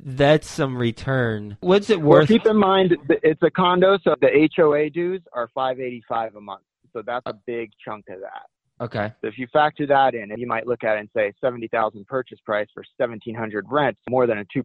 That's 0.00 0.48
some 0.48 0.76
return. 0.78 1.56
What's 1.60 1.90
it 1.90 2.00
Well, 2.00 2.20
worth? 2.20 2.28
keep 2.28 2.46
in 2.46 2.56
mind 2.56 2.96
it's 3.08 3.42
a 3.42 3.50
condo, 3.50 3.98
so 4.04 4.14
the 4.20 4.48
HOA 4.56 4.90
dues 4.90 5.20
are 5.32 5.48
585 5.52 6.36
a 6.36 6.40
month. 6.40 6.62
So 6.92 7.02
that's 7.04 7.24
a 7.26 7.34
big 7.46 7.70
chunk 7.84 8.04
of 8.08 8.20
that. 8.20 8.84
okay. 8.84 9.12
So 9.20 9.26
if 9.26 9.36
you 9.36 9.48
factor 9.52 9.84
that 9.88 10.14
in, 10.14 10.32
you 10.38 10.46
might 10.46 10.68
look 10.68 10.84
at 10.84 10.96
it 10.96 11.00
and 11.00 11.08
say 11.14 11.32
70,000 11.40 12.06
purchase 12.06 12.38
price 12.46 12.68
for 12.72 12.84
1700 12.98 13.66
rent, 13.68 13.98
more 14.08 14.28
than 14.28 14.38
a 14.38 14.44
2% 14.44 14.62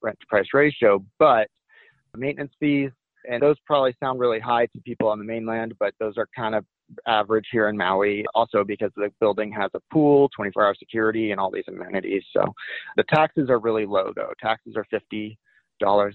rent 0.00 0.18
to 0.20 0.26
price 0.28 0.46
ratio, 0.54 1.04
but 1.18 1.48
maintenance 2.16 2.52
fees, 2.60 2.92
and 3.28 3.42
those 3.42 3.56
probably 3.66 3.94
sound 4.00 4.20
really 4.20 4.38
high 4.40 4.66
to 4.66 4.80
people 4.84 5.08
on 5.08 5.18
the 5.18 5.24
mainland, 5.24 5.74
but 5.80 5.92
those 5.98 6.16
are 6.16 6.28
kind 6.36 6.54
of 6.54 6.64
average 7.06 7.46
here 7.50 7.68
in 7.68 7.76
Maui. 7.76 8.24
Also 8.34 8.64
because 8.64 8.90
the 8.96 9.10
building 9.20 9.52
has 9.52 9.70
a 9.74 9.80
pool, 9.92 10.28
24 10.36 10.66
hour 10.66 10.74
security, 10.78 11.30
and 11.30 11.40
all 11.40 11.50
these 11.50 11.64
amenities. 11.68 12.22
So 12.32 12.44
the 12.96 13.04
taxes 13.04 13.50
are 13.50 13.58
really 13.58 13.86
low 13.86 14.12
though. 14.14 14.32
Taxes 14.40 14.74
are 14.76 14.86
$50 14.92 15.36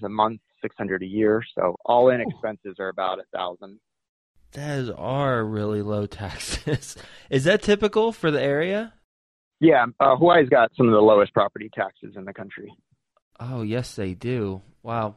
a 0.02 0.08
month, 0.08 0.40
600 0.62 1.02
a 1.02 1.06
year. 1.06 1.42
So 1.54 1.76
all 1.84 2.10
in 2.10 2.20
expenses 2.20 2.76
are 2.78 2.88
about 2.88 3.18
a 3.18 3.24
thousand. 3.36 3.78
Those 4.52 4.90
are 4.90 5.44
really 5.44 5.82
low 5.82 6.06
taxes. 6.06 6.96
Is 7.30 7.44
that 7.44 7.62
typical 7.62 8.12
for 8.12 8.30
the 8.30 8.42
area? 8.42 8.92
Yeah, 9.60 9.86
uh, 10.00 10.16
Hawaii's 10.16 10.48
got 10.48 10.72
some 10.76 10.88
of 10.88 10.92
the 10.92 11.00
lowest 11.00 11.32
property 11.32 11.70
taxes 11.72 12.14
in 12.16 12.24
the 12.24 12.34
country. 12.34 12.74
Oh, 13.38 13.62
yes, 13.62 13.94
they 13.94 14.14
do. 14.14 14.60
Wow. 14.82 15.16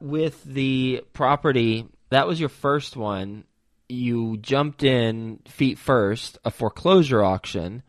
With 0.00 0.42
the 0.44 1.04
property, 1.12 1.86
that 2.10 2.26
was 2.26 2.40
your 2.40 2.48
first 2.48 2.96
one. 2.96 3.44
You 3.92 4.38
jumped 4.38 4.82
in 4.82 5.40
feet 5.46 5.78
first, 5.78 6.38
a 6.46 6.50
foreclosure 6.50 7.22
auction, 7.22 7.82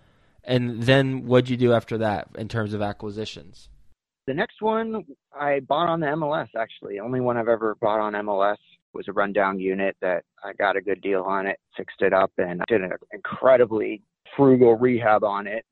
and 0.44 0.84
then 0.84 1.26
what'd 1.26 1.50
you 1.50 1.56
do 1.56 1.72
after 1.72 1.98
that 2.00 2.28
in 2.36 2.50
terms 2.50 2.74
of 2.74 2.82
acquisitions? 2.82 3.70
The 4.28 4.34
next 4.34 4.62
one 4.62 5.06
I 5.34 5.62
bought 5.62 5.88
on 5.88 6.02
the 6.02 6.08
MLS 6.08 6.50
actually. 6.58 7.00
Only 7.00 7.22
one 7.22 7.38
I've 7.38 7.48
ever 7.48 7.76
bought 7.80 8.02
on 8.02 8.14
MLS 8.14 8.58
was 8.94 9.08
a 9.08 9.14
rundown 9.14 9.60
unit 9.60 9.96
that 10.02 10.26
I 10.44 10.52
got 10.54 10.76
a 10.76 10.82
good 10.82 11.02
deal 11.02 11.24
on 11.24 11.48
it, 11.48 11.58
fixed 11.78 12.02
it 12.02 12.12
up, 12.12 12.32
and 12.38 12.62
did 12.68 12.82
an 12.82 12.92
incredibly 13.14 14.02
frugal 14.36 14.76
rehab 14.76 15.24
on 15.24 15.48
it. 15.48 15.64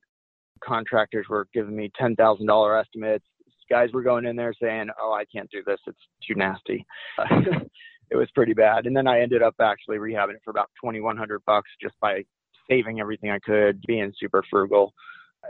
Contractors 0.64 1.28
were 1.30 1.48
giving 1.54 1.76
me 1.76 1.92
ten 2.00 2.16
thousand 2.16 2.46
dollar 2.46 2.78
estimates. 2.78 3.26
Guys 3.70 3.90
were 3.94 4.02
going 4.02 4.26
in 4.26 4.38
there 4.38 4.54
saying, 4.62 4.88
"Oh, 5.02 5.12
I 5.12 5.26
can't 5.26 5.50
do 5.52 5.62
this; 5.66 5.80
it's 5.88 6.00
too 6.26 6.36
nasty." 6.36 6.86
it 8.12 8.16
was 8.18 8.30
pretty 8.36 8.54
bad. 8.54 8.86
And 8.86 8.96
then 8.96 9.08
I 9.08 9.22
ended 9.22 9.42
up 9.42 9.56
actually 9.60 9.98
rehabbing 9.98 10.36
it 10.36 10.42
for 10.44 10.52
about 10.52 10.70
twenty 10.80 11.00
one 11.00 11.18
hundred 11.18 11.42
bucks 11.48 11.70
just 11.82 11.96
by 12.00 12.24
saving 12.70 13.00
everything 13.00 13.32
I 13.32 13.40
could, 13.40 13.82
being 13.88 14.14
super 14.20 14.44
frugal. 14.50 14.94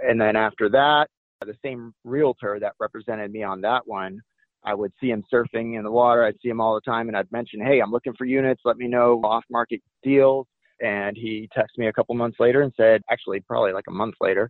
And 0.08 0.22
then 0.22 0.36
after 0.36 0.70
that, 0.70 1.10
the 1.46 1.58
same 1.64 1.94
realtor 2.04 2.60
that 2.60 2.74
represented 2.80 3.32
me 3.32 3.44
on 3.44 3.62
that 3.62 3.86
one, 3.86 4.22
I 4.64 4.76
would 4.76 4.94
see 5.02 5.10
him 5.10 5.24
surfing 5.34 5.78
in 5.78 5.84
the 5.84 5.92
water. 5.92 6.24
I'd 6.24 6.40
see 6.42 6.50
him 6.50 6.62
all 6.62 6.76
the 6.76 6.82
time, 6.82 7.08
and 7.08 7.18
I'd 7.18 7.32
mention, 7.32 7.60
"Hey, 7.60 7.80
I'm 7.82 7.92
looking 7.92 8.14
for 8.14 8.26
units. 8.26 8.62
Let 8.64 8.78
me 8.78 8.88
know 8.88 9.20
off-market 9.24 9.82
deals." 10.04 10.48
And 10.82 11.18
he 11.18 11.50
texted 11.56 11.78
me 11.78 11.88
a 11.88 11.94
couple 11.94 12.16
months 12.16 12.40
later 12.40 12.62
and 12.62 12.74
said, 12.76 13.02
actually, 13.10 13.40
probably 13.42 13.72
like 13.72 13.86
a 13.88 13.92
month 13.92 14.16
later, 14.22 14.50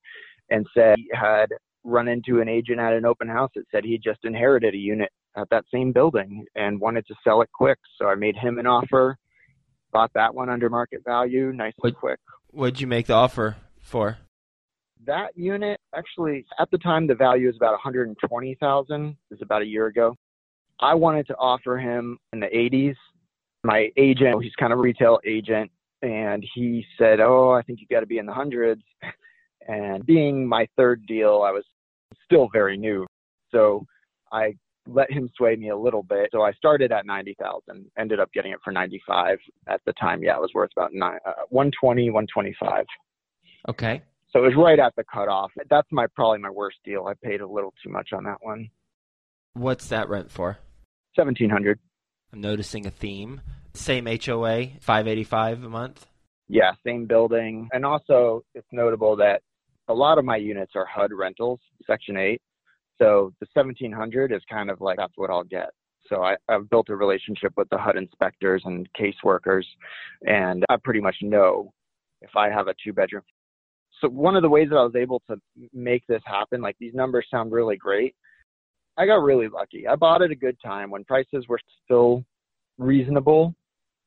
and 0.49 0.65
said 0.73 0.97
he 0.97 1.09
had 1.13 1.47
run 1.83 2.07
into 2.07 2.41
an 2.41 2.47
agent 2.47 2.79
at 2.79 2.93
an 2.93 3.05
open 3.05 3.27
house 3.27 3.51
that 3.55 3.65
said 3.71 3.83
he 3.83 3.97
just 3.97 4.19
inherited 4.23 4.73
a 4.73 4.77
unit 4.77 5.11
at 5.35 5.49
that 5.49 5.65
same 5.73 5.91
building 5.91 6.45
and 6.55 6.79
wanted 6.79 7.05
to 7.07 7.15
sell 7.23 7.41
it 7.41 7.49
quick. 7.53 7.79
So 7.97 8.07
I 8.07 8.15
made 8.15 8.35
him 8.35 8.59
an 8.59 8.67
offer, 8.67 9.17
bought 9.91 10.11
that 10.13 10.33
one 10.33 10.49
under 10.49 10.69
market 10.69 11.03
value, 11.05 11.51
nice 11.53 11.73
and 11.81 11.95
quick. 11.95 12.19
What'd 12.51 12.81
you 12.81 12.87
make 12.87 13.07
the 13.07 13.13
offer 13.13 13.55
for? 13.79 14.17
That 15.05 15.35
unit 15.35 15.79
actually 15.95 16.45
at 16.59 16.69
the 16.69 16.77
time 16.77 17.07
the 17.07 17.15
value 17.15 17.47
was 17.47 17.55
about 17.55 17.71
120,000. 17.71 19.09
It 19.09 19.15
was 19.29 19.41
about 19.41 19.61
a 19.63 19.65
year 19.65 19.87
ago. 19.87 20.15
I 20.79 20.93
wanted 20.95 21.27
to 21.27 21.35
offer 21.37 21.77
him 21.77 22.17
in 22.33 22.39
the 22.39 22.47
80s. 22.47 22.95
My 23.63 23.89
agent, 23.97 24.43
he's 24.43 24.55
kind 24.59 24.73
of 24.73 24.79
a 24.79 24.81
retail 24.81 25.19
agent, 25.25 25.71
and 26.01 26.43
he 26.55 26.83
said, 26.97 27.19
"Oh, 27.19 27.51
I 27.51 27.61
think 27.61 27.79
you 27.79 27.85
got 27.87 27.99
to 27.99 28.07
be 28.07 28.17
in 28.17 28.25
the 28.25 28.33
hundreds." 28.33 28.81
And 29.67 30.05
being 30.05 30.47
my 30.47 30.67
third 30.77 31.05
deal, 31.05 31.43
I 31.45 31.51
was 31.51 31.63
still 32.25 32.49
very 32.51 32.77
new, 32.77 33.05
so 33.51 33.85
I 34.31 34.55
let 34.87 35.11
him 35.11 35.29
sway 35.37 35.55
me 35.55 35.69
a 35.69 35.77
little 35.77 36.03
bit. 36.03 36.29
So 36.31 36.41
I 36.41 36.51
started 36.53 36.91
at 36.91 37.05
90,000, 37.05 37.85
ended 37.97 38.19
up 38.19 38.31
getting 38.33 38.51
it 38.51 38.59
for 38.63 38.71
95 38.71 39.37
at 39.67 39.81
the 39.85 39.93
time. 39.93 40.23
Yeah, 40.23 40.37
it 40.37 40.41
was 40.41 40.51
worth 40.53 40.71
about 40.75 40.91
nine, 40.93 41.19
uh, 41.25 41.45
120, 41.49 42.09
125. 42.09 42.85
Okay. 43.69 44.01
So 44.31 44.39
it 44.39 44.43
was 44.43 44.55
right 44.57 44.79
at 44.79 44.95
the 44.95 45.03
cutoff. 45.03 45.51
That's 45.69 45.87
my 45.91 46.07
probably 46.15 46.39
my 46.39 46.49
worst 46.49 46.77
deal. 46.85 47.05
I 47.05 47.13
paid 47.23 47.41
a 47.41 47.47
little 47.47 47.73
too 47.83 47.91
much 47.91 48.09
on 48.13 48.23
that 48.23 48.37
one. 48.41 48.69
What's 49.53 49.89
that 49.89 50.09
rent 50.09 50.31
for? 50.31 50.57
1700. 51.15 51.79
I'm 52.33 52.41
noticing 52.41 52.85
a 52.85 52.91
theme. 52.91 53.41
Same 53.73 54.05
HOA, 54.05 54.67
585 54.79 55.63
a 55.63 55.69
month. 55.69 56.05
Yeah, 56.47 56.71
same 56.85 57.05
building. 57.05 57.69
And 57.71 57.85
also 57.85 58.43
it's 58.55 58.67
notable 58.71 59.17
that 59.17 59.41
a 59.87 59.93
lot 59.93 60.17
of 60.17 60.25
my 60.25 60.37
units 60.37 60.73
are 60.75 60.85
HUD 60.85 61.11
rentals, 61.13 61.59
section 61.85 62.17
8. 62.17 62.41
So 62.97 63.33
the 63.39 63.47
1700 63.53 64.31
is 64.31 64.41
kind 64.49 64.69
of 64.69 64.79
like 64.81 64.97
that's 64.97 65.13
what 65.15 65.29
I'll 65.29 65.43
get. 65.43 65.69
So 66.07 66.23
I, 66.23 66.35
I've 66.49 66.69
built 66.69 66.89
a 66.89 66.95
relationship 66.95 67.53
with 67.57 67.69
the 67.69 67.77
HUD 67.77 67.97
inspectors 67.97 68.61
and 68.65 68.87
caseworkers, 68.99 69.63
and 70.27 70.63
I 70.69 70.75
pretty 70.83 70.99
much 70.99 71.15
know 71.21 71.73
if 72.21 72.35
I 72.35 72.49
have 72.49 72.67
a 72.67 72.75
two 72.83 72.93
bedroom 72.93 73.23
so 74.01 74.09
one 74.09 74.35
of 74.35 74.41
the 74.41 74.49
ways 74.49 74.69
that 74.69 74.77
I 74.77 74.83
was 74.83 74.95
able 74.95 75.21
to 75.29 75.37
make 75.73 76.05
this 76.07 76.21
happen, 76.25 76.61
like 76.61 76.75
these 76.79 76.93
numbers 76.93 77.27
sound 77.29 77.51
really 77.51 77.77
great. 77.77 78.15
I 78.97 79.05
got 79.05 79.23
really 79.23 79.47
lucky. 79.47 79.87
I 79.87 79.95
bought 79.95 80.21
at 80.21 80.31
a 80.31 80.35
good 80.35 80.57
time 80.63 80.89
when 80.89 81.03
prices 81.03 81.45
were 81.47 81.59
still 81.85 82.25
reasonable, 82.77 83.55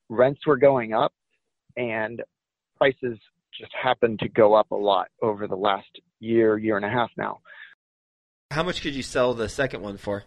rents 0.09 0.45
were 0.45 0.57
going 0.57 0.93
up, 0.93 1.13
and 1.77 2.21
prices 2.77 3.17
just 3.59 3.73
happened 3.81 4.19
to 4.19 4.29
go 4.29 4.53
up 4.53 4.71
a 4.71 4.75
lot 4.75 5.07
over 5.21 5.47
the 5.47 5.55
last 5.55 5.87
year, 6.19 6.57
year 6.57 6.77
and 6.77 6.85
a 6.85 6.89
half 6.89 7.09
now. 7.17 7.39
How 8.51 8.63
much 8.63 8.81
could 8.81 8.95
you 8.95 9.03
sell 9.03 9.33
the 9.33 9.49
second 9.49 9.81
one 9.81 9.97
for? 9.97 10.23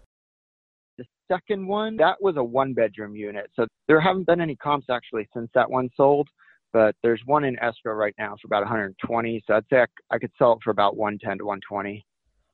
The 0.98 1.04
second 1.30 1.66
one, 1.66 1.96
that 1.98 2.16
was 2.20 2.36
a 2.36 2.44
one 2.44 2.74
bedroom 2.74 3.14
unit. 3.14 3.50
So 3.54 3.66
there 3.86 4.00
haven't 4.00 4.26
been 4.26 4.40
any 4.40 4.56
comps 4.56 4.86
actually 4.90 5.28
since 5.34 5.48
that 5.54 5.70
one 5.70 5.90
sold 5.96 6.28
but 6.72 6.94
there's 7.02 7.22
one 7.24 7.44
in 7.44 7.58
escrow 7.58 7.94
right 7.94 8.14
now 8.18 8.36
for 8.40 8.46
about 8.46 8.62
120. 8.62 9.42
So 9.46 9.54
I'd 9.54 9.64
say 9.70 9.78
I, 9.78 10.14
I 10.14 10.18
could 10.18 10.32
sell 10.38 10.52
it 10.52 10.58
for 10.62 10.70
about 10.70 10.96
110 10.96 11.38
to 11.38 11.44
120, 11.44 12.04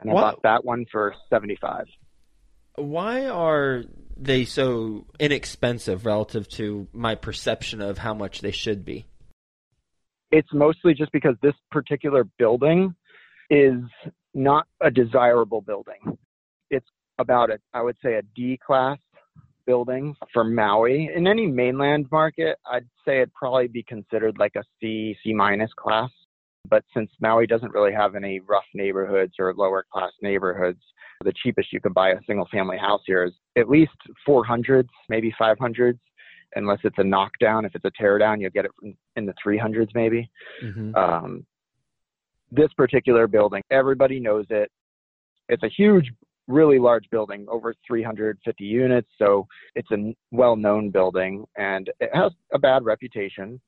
and 0.00 0.10
I 0.10 0.14
bought 0.14 0.42
that 0.42 0.64
one 0.64 0.86
for 0.90 1.14
75. 1.30 1.86
Why 2.76 3.28
are 3.28 3.84
they 4.16 4.44
so 4.44 5.06
inexpensive 5.20 6.06
relative 6.06 6.48
to 6.50 6.88
my 6.92 7.14
perception 7.14 7.80
of 7.80 7.98
how 7.98 8.14
much 8.14 8.40
they 8.40 8.50
should 8.50 8.84
be? 8.84 9.06
It's 10.36 10.52
mostly 10.52 10.94
just 10.94 11.12
because 11.12 11.36
this 11.42 11.54
particular 11.70 12.24
building 12.40 12.92
is 13.50 13.78
not 14.34 14.66
a 14.82 14.90
desirable 14.90 15.60
building. 15.60 16.18
It's 16.70 16.88
about 17.20 17.50
a, 17.50 17.60
I 17.72 17.82
would 17.82 17.96
say, 18.02 18.14
a 18.14 18.22
D 18.34 18.58
class 18.66 18.98
building 19.64 20.16
for 20.32 20.42
Maui. 20.42 21.08
In 21.14 21.28
any 21.28 21.46
mainland 21.46 22.06
market, 22.10 22.58
I'd 22.68 22.88
say 23.04 23.18
it'd 23.18 23.32
probably 23.32 23.68
be 23.68 23.84
considered 23.84 24.36
like 24.36 24.56
a 24.56 24.64
C, 24.80 25.16
C 25.22 25.32
minus 25.32 25.70
class. 25.76 26.10
But 26.68 26.82
since 26.92 27.10
Maui 27.20 27.46
doesn't 27.46 27.72
really 27.72 27.92
have 27.92 28.16
any 28.16 28.40
rough 28.40 28.64
neighborhoods 28.74 29.34
or 29.38 29.54
lower 29.54 29.86
class 29.92 30.10
neighborhoods, 30.20 30.80
the 31.22 31.32
cheapest 31.44 31.72
you 31.72 31.80
could 31.80 31.94
buy 31.94 32.10
a 32.10 32.20
single 32.26 32.48
family 32.50 32.76
house 32.76 33.02
here 33.06 33.22
is 33.22 33.34
at 33.56 33.68
least 33.68 33.92
400s, 34.26 34.88
maybe 35.08 35.32
500s, 35.40 36.00
unless 36.56 36.78
it's 36.84 36.98
a 36.98 37.04
knockdown. 37.04 37.64
If 37.64 37.74
it's 37.74 37.84
a 37.84 37.90
tear 37.98 38.18
down, 38.18 38.40
you'll 38.40 38.50
get 38.50 38.64
it 38.64 38.96
in 39.16 39.26
the 39.26 39.34
300s 39.44 39.88
maybe. 39.94 40.30
Mm-hmm. 40.62 40.94
Um, 40.94 41.46
this 42.50 42.72
particular 42.76 43.26
building, 43.26 43.62
everybody 43.70 44.20
knows 44.20 44.46
it. 44.50 44.70
It's 45.48 45.62
a 45.62 45.68
huge 45.68 46.10
really 46.46 46.78
large 46.78 47.08
building, 47.10 47.46
over 47.48 47.74
350 47.86 48.64
units. 48.64 49.08
So 49.18 49.46
it's 49.74 49.90
a 49.90 50.14
well 50.30 50.56
known 50.56 50.90
building 50.90 51.44
and 51.56 51.90
it 52.00 52.10
has 52.12 52.32
a 52.52 52.58
bad 52.58 52.84
reputation, 52.84 53.60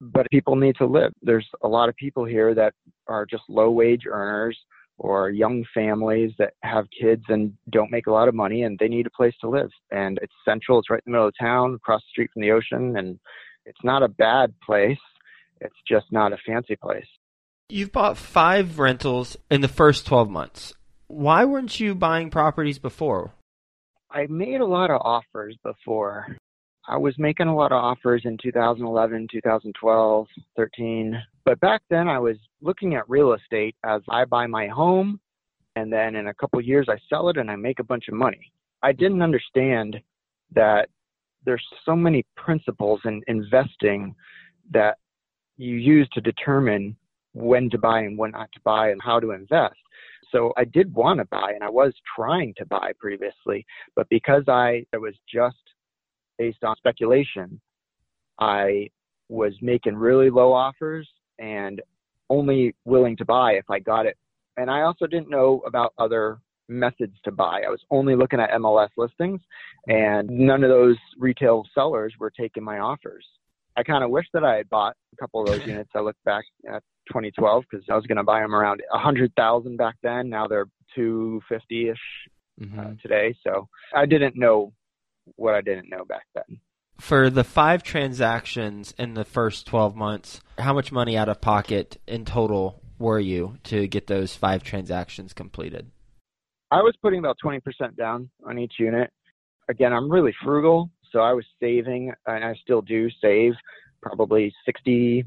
but 0.00 0.26
people 0.30 0.56
need 0.56 0.76
to 0.76 0.86
live. 0.86 1.12
There's 1.22 1.48
a 1.62 1.68
lot 1.68 1.88
of 1.88 1.96
people 1.96 2.24
here 2.24 2.54
that 2.54 2.72
are 3.08 3.26
just 3.26 3.42
low 3.48 3.70
wage 3.70 4.04
earners 4.08 4.56
or 4.96 5.30
young 5.30 5.64
families 5.74 6.32
that 6.38 6.54
have 6.62 6.86
kids 6.98 7.24
and 7.28 7.52
don't 7.70 7.90
make 7.90 8.06
a 8.06 8.12
lot 8.12 8.28
of 8.28 8.34
money 8.34 8.62
and 8.62 8.78
they 8.78 8.88
need 8.88 9.06
a 9.06 9.10
place 9.10 9.34
to 9.40 9.48
live. 9.48 9.70
And 9.90 10.18
it's 10.22 10.32
central, 10.44 10.78
it's 10.78 10.90
right 10.90 11.02
in 11.04 11.12
the 11.12 11.16
middle 11.16 11.28
of 11.28 11.34
town, 11.38 11.74
across 11.74 12.00
the 12.02 12.10
street 12.10 12.30
from 12.32 12.42
the 12.42 12.52
ocean. 12.52 12.96
And 12.96 13.18
it's 13.66 13.82
not 13.82 14.02
a 14.02 14.08
bad 14.08 14.54
place, 14.64 14.98
it's 15.60 15.74
just 15.88 16.06
not 16.10 16.32
a 16.32 16.38
fancy 16.46 16.76
place. 16.76 17.06
You've 17.68 17.92
bought 17.92 18.18
five 18.18 18.78
rentals 18.78 19.36
in 19.50 19.62
the 19.62 19.68
first 19.68 20.06
12 20.06 20.30
months 20.30 20.74
why 21.14 21.44
weren't 21.44 21.78
you 21.78 21.94
buying 21.94 22.30
properties 22.30 22.78
before? 22.78 23.32
I 24.10 24.26
made 24.28 24.60
a 24.60 24.66
lot 24.66 24.90
of 24.90 25.00
offers 25.02 25.56
before. 25.62 26.36
I 26.86 26.98
was 26.98 27.14
making 27.18 27.46
a 27.46 27.54
lot 27.54 27.72
of 27.72 27.82
offers 27.82 28.22
in 28.24 28.36
2011, 28.42 29.28
2012, 29.32 30.26
13. 30.56 31.22
But 31.44 31.58
back 31.60 31.82
then 31.88 32.08
I 32.08 32.18
was 32.18 32.36
looking 32.60 32.94
at 32.94 33.08
real 33.08 33.32
estate 33.32 33.74
as 33.84 34.02
I 34.08 34.24
buy 34.26 34.46
my 34.46 34.68
home 34.68 35.18
and 35.76 35.92
then 35.92 36.14
in 36.14 36.28
a 36.28 36.34
couple 36.34 36.58
of 36.58 36.66
years 36.66 36.86
I 36.90 36.98
sell 37.08 37.28
it 37.30 37.38
and 37.38 37.50
I 37.50 37.56
make 37.56 37.78
a 37.80 37.84
bunch 37.84 38.08
of 38.08 38.14
money. 38.14 38.52
I 38.82 38.92
didn't 38.92 39.22
understand 39.22 39.96
that 40.54 40.88
there's 41.46 41.64
so 41.84 41.96
many 41.96 42.24
principles 42.36 43.00
in 43.04 43.22
investing 43.28 44.14
that 44.70 44.98
you 45.56 45.76
use 45.76 46.08
to 46.12 46.20
determine 46.20 46.96
when 47.32 47.70
to 47.70 47.78
buy 47.78 48.00
and 48.00 48.16
when 48.18 48.32
not 48.32 48.50
to 48.52 48.60
buy 48.62 48.90
and 48.90 49.00
how 49.02 49.20
to 49.20 49.32
invest. 49.32 49.74
So 50.30 50.52
I 50.56 50.64
did 50.64 50.92
want 50.92 51.18
to 51.18 51.24
buy 51.26 51.52
and 51.54 51.62
I 51.62 51.70
was 51.70 51.94
trying 52.14 52.54
to 52.58 52.66
buy 52.66 52.92
previously, 52.98 53.64
but 53.96 54.08
because 54.10 54.44
I 54.48 54.84
it 54.92 55.00
was 55.00 55.14
just 55.32 55.56
based 56.38 56.64
on 56.64 56.76
speculation, 56.76 57.60
I 58.38 58.88
was 59.28 59.54
making 59.62 59.96
really 59.96 60.30
low 60.30 60.52
offers 60.52 61.08
and 61.38 61.80
only 62.30 62.74
willing 62.84 63.16
to 63.16 63.24
buy 63.24 63.52
if 63.52 63.68
I 63.70 63.78
got 63.78 64.06
it. 64.06 64.16
And 64.56 64.70
I 64.70 64.82
also 64.82 65.06
didn't 65.06 65.30
know 65.30 65.62
about 65.66 65.92
other 65.98 66.38
methods 66.68 67.14
to 67.24 67.32
buy. 67.32 67.62
I 67.66 67.70
was 67.70 67.80
only 67.90 68.16
looking 68.16 68.40
at 68.40 68.50
MLS 68.52 68.88
listings 68.96 69.40
and 69.88 70.28
none 70.30 70.64
of 70.64 70.70
those 70.70 70.96
retail 71.18 71.64
sellers 71.74 72.14
were 72.18 72.30
taking 72.30 72.64
my 72.64 72.78
offers. 72.78 73.26
I 73.76 73.82
kind 73.82 74.04
of 74.04 74.10
wish 74.10 74.26
that 74.32 74.44
I 74.44 74.56
had 74.56 74.70
bought 74.70 74.96
a 75.12 75.16
couple 75.16 75.42
of 75.42 75.48
those 75.48 75.60
units. 75.66 75.90
I 75.94 76.00
look 76.00 76.16
back 76.24 76.44
at 76.68 76.82
2012 77.08 77.64
because 77.70 77.84
I 77.90 77.94
was 77.94 78.06
going 78.06 78.16
to 78.16 78.24
buy 78.24 78.40
them 78.40 78.54
around 78.54 78.80
100,000 78.90 79.76
back 79.76 79.96
then. 80.02 80.30
Now 80.30 80.46
they're 80.46 80.66
250 80.94 81.90
ish. 81.90 81.98
Mm-hmm. 82.60 82.78
uh, 82.78 82.84
today. 83.02 83.34
So 83.42 83.68
I 83.96 84.06
didn't 84.06 84.36
know 84.36 84.72
what 85.36 85.54
I 85.54 85.60
didn't 85.60 85.90
know 85.90 86.04
back 86.04 86.26
then. 86.34 86.58
For 87.00 87.28
the 87.28 87.44
five 87.44 87.82
transactions 87.82 88.94
in 88.98 89.14
the 89.14 89.24
first 89.24 89.66
12 89.66 89.96
months, 89.96 90.40
how 90.58 90.72
much 90.72 90.92
money 90.92 91.16
out 91.16 91.28
of 91.28 91.40
pocket 91.40 92.00
in 92.06 92.24
total 92.24 92.80
were 92.98 93.18
you 93.18 93.58
to 93.64 93.86
get 93.88 94.06
those 94.06 94.36
five 94.36 94.62
transactions 94.62 95.32
completed? 95.32 95.90
I 96.70 96.82
was 96.82 96.94
putting 97.02 97.18
about 97.18 97.36
20% 97.44 97.60
down 97.96 98.30
on 98.46 98.58
each 98.58 98.74
unit. 98.78 99.10
Again, 99.68 99.92
I'm 99.92 100.10
really 100.10 100.34
frugal, 100.44 100.90
so 101.10 101.20
I 101.20 101.32
was 101.32 101.44
saving, 101.60 102.12
and 102.26 102.44
I 102.44 102.54
still 102.62 102.82
do 102.82 103.08
save 103.22 103.54
probably 104.02 104.52
60% 104.68 105.24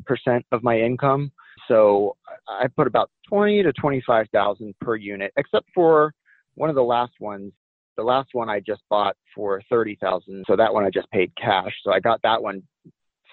of 0.52 0.64
my 0.64 0.80
income. 0.80 1.32
So 1.68 2.16
I 2.48 2.68
put 2.68 2.88
about 2.88 3.10
20 3.30 3.64
to 3.64 3.74
25,000 3.74 4.76
per 4.80 4.96
unit, 4.96 5.34
except 5.38 5.68
for 5.74 6.14
one 6.56 6.70
of 6.70 6.76
the 6.76 6.84
last 6.84 7.14
ones. 7.20 7.52
The 7.98 8.04
last 8.04 8.30
one 8.34 8.50
I 8.50 8.60
just 8.60 8.82
bought 8.90 9.16
for 9.36 9.62
30,000. 9.70 10.46
So 10.48 10.56
that 10.56 10.74
one 10.74 10.86
I 10.86 10.90
just 10.94 11.10
paid 11.12 11.32
cash. 11.36 11.74
So 11.84 11.92
I 11.92 12.00
got 12.00 12.22
that 12.24 12.42
one 12.42 12.64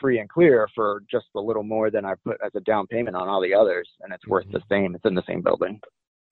free 0.01 0.19
and 0.19 0.29
clear 0.29 0.69
for 0.75 1.03
just 1.11 1.27
a 1.37 1.41
little 1.41 1.63
more 1.63 1.91
than 1.91 2.05
I 2.05 2.15
put 2.25 2.39
as 2.45 2.53
a 2.55 2.61
down 2.61 2.87
payment 2.87 3.17
on 3.17 3.29
all 3.29 3.41
the 3.41 3.55
others, 3.55 3.89
and 4.01 4.13
it's 4.13 4.27
worth 4.27 4.47
the 4.51 4.59
mm-hmm. 4.59 4.75
same. 4.75 4.95
It's 4.95 5.05
in 5.05 5.15
the 5.15 5.23
same 5.27 5.43
building. 5.43 5.81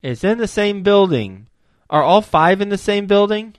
It's 0.02 0.24
in 0.24 0.38
the 0.38 0.48
same 0.48 0.82
building. 0.82 1.48
Are 1.88 2.02
all 2.02 2.22
five 2.22 2.60
in 2.60 2.70
the 2.70 2.78
same 2.78 3.06
building? 3.06 3.54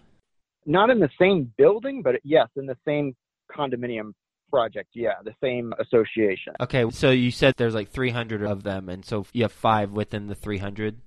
Not 0.66 0.90
in 0.90 1.00
the 1.00 1.10
same 1.20 1.54
building, 1.58 2.02
but 2.02 2.16
yes, 2.24 2.48
in 2.56 2.66
the 2.66 2.78
same 2.86 3.16
condominium 3.56 4.14
project. 4.50 4.90
Yeah, 4.94 5.14
the 5.24 5.36
same 5.42 5.74
association. 5.80 6.54
Okay, 6.60 6.90
so 6.92 7.12
you 7.12 7.32
said 7.32 7.54
there's 7.58 7.76
like 7.76 7.90
300 7.90 8.44
of 8.44 8.64
them, 8.64 8.90
and 8.90 9.06
so 9.06 9.26
you 9.34 9.44
have 9.44 9.52
five 9.52 9.92
within 9.92 10.28
the 10.28 10.36
300. 10.36 10.98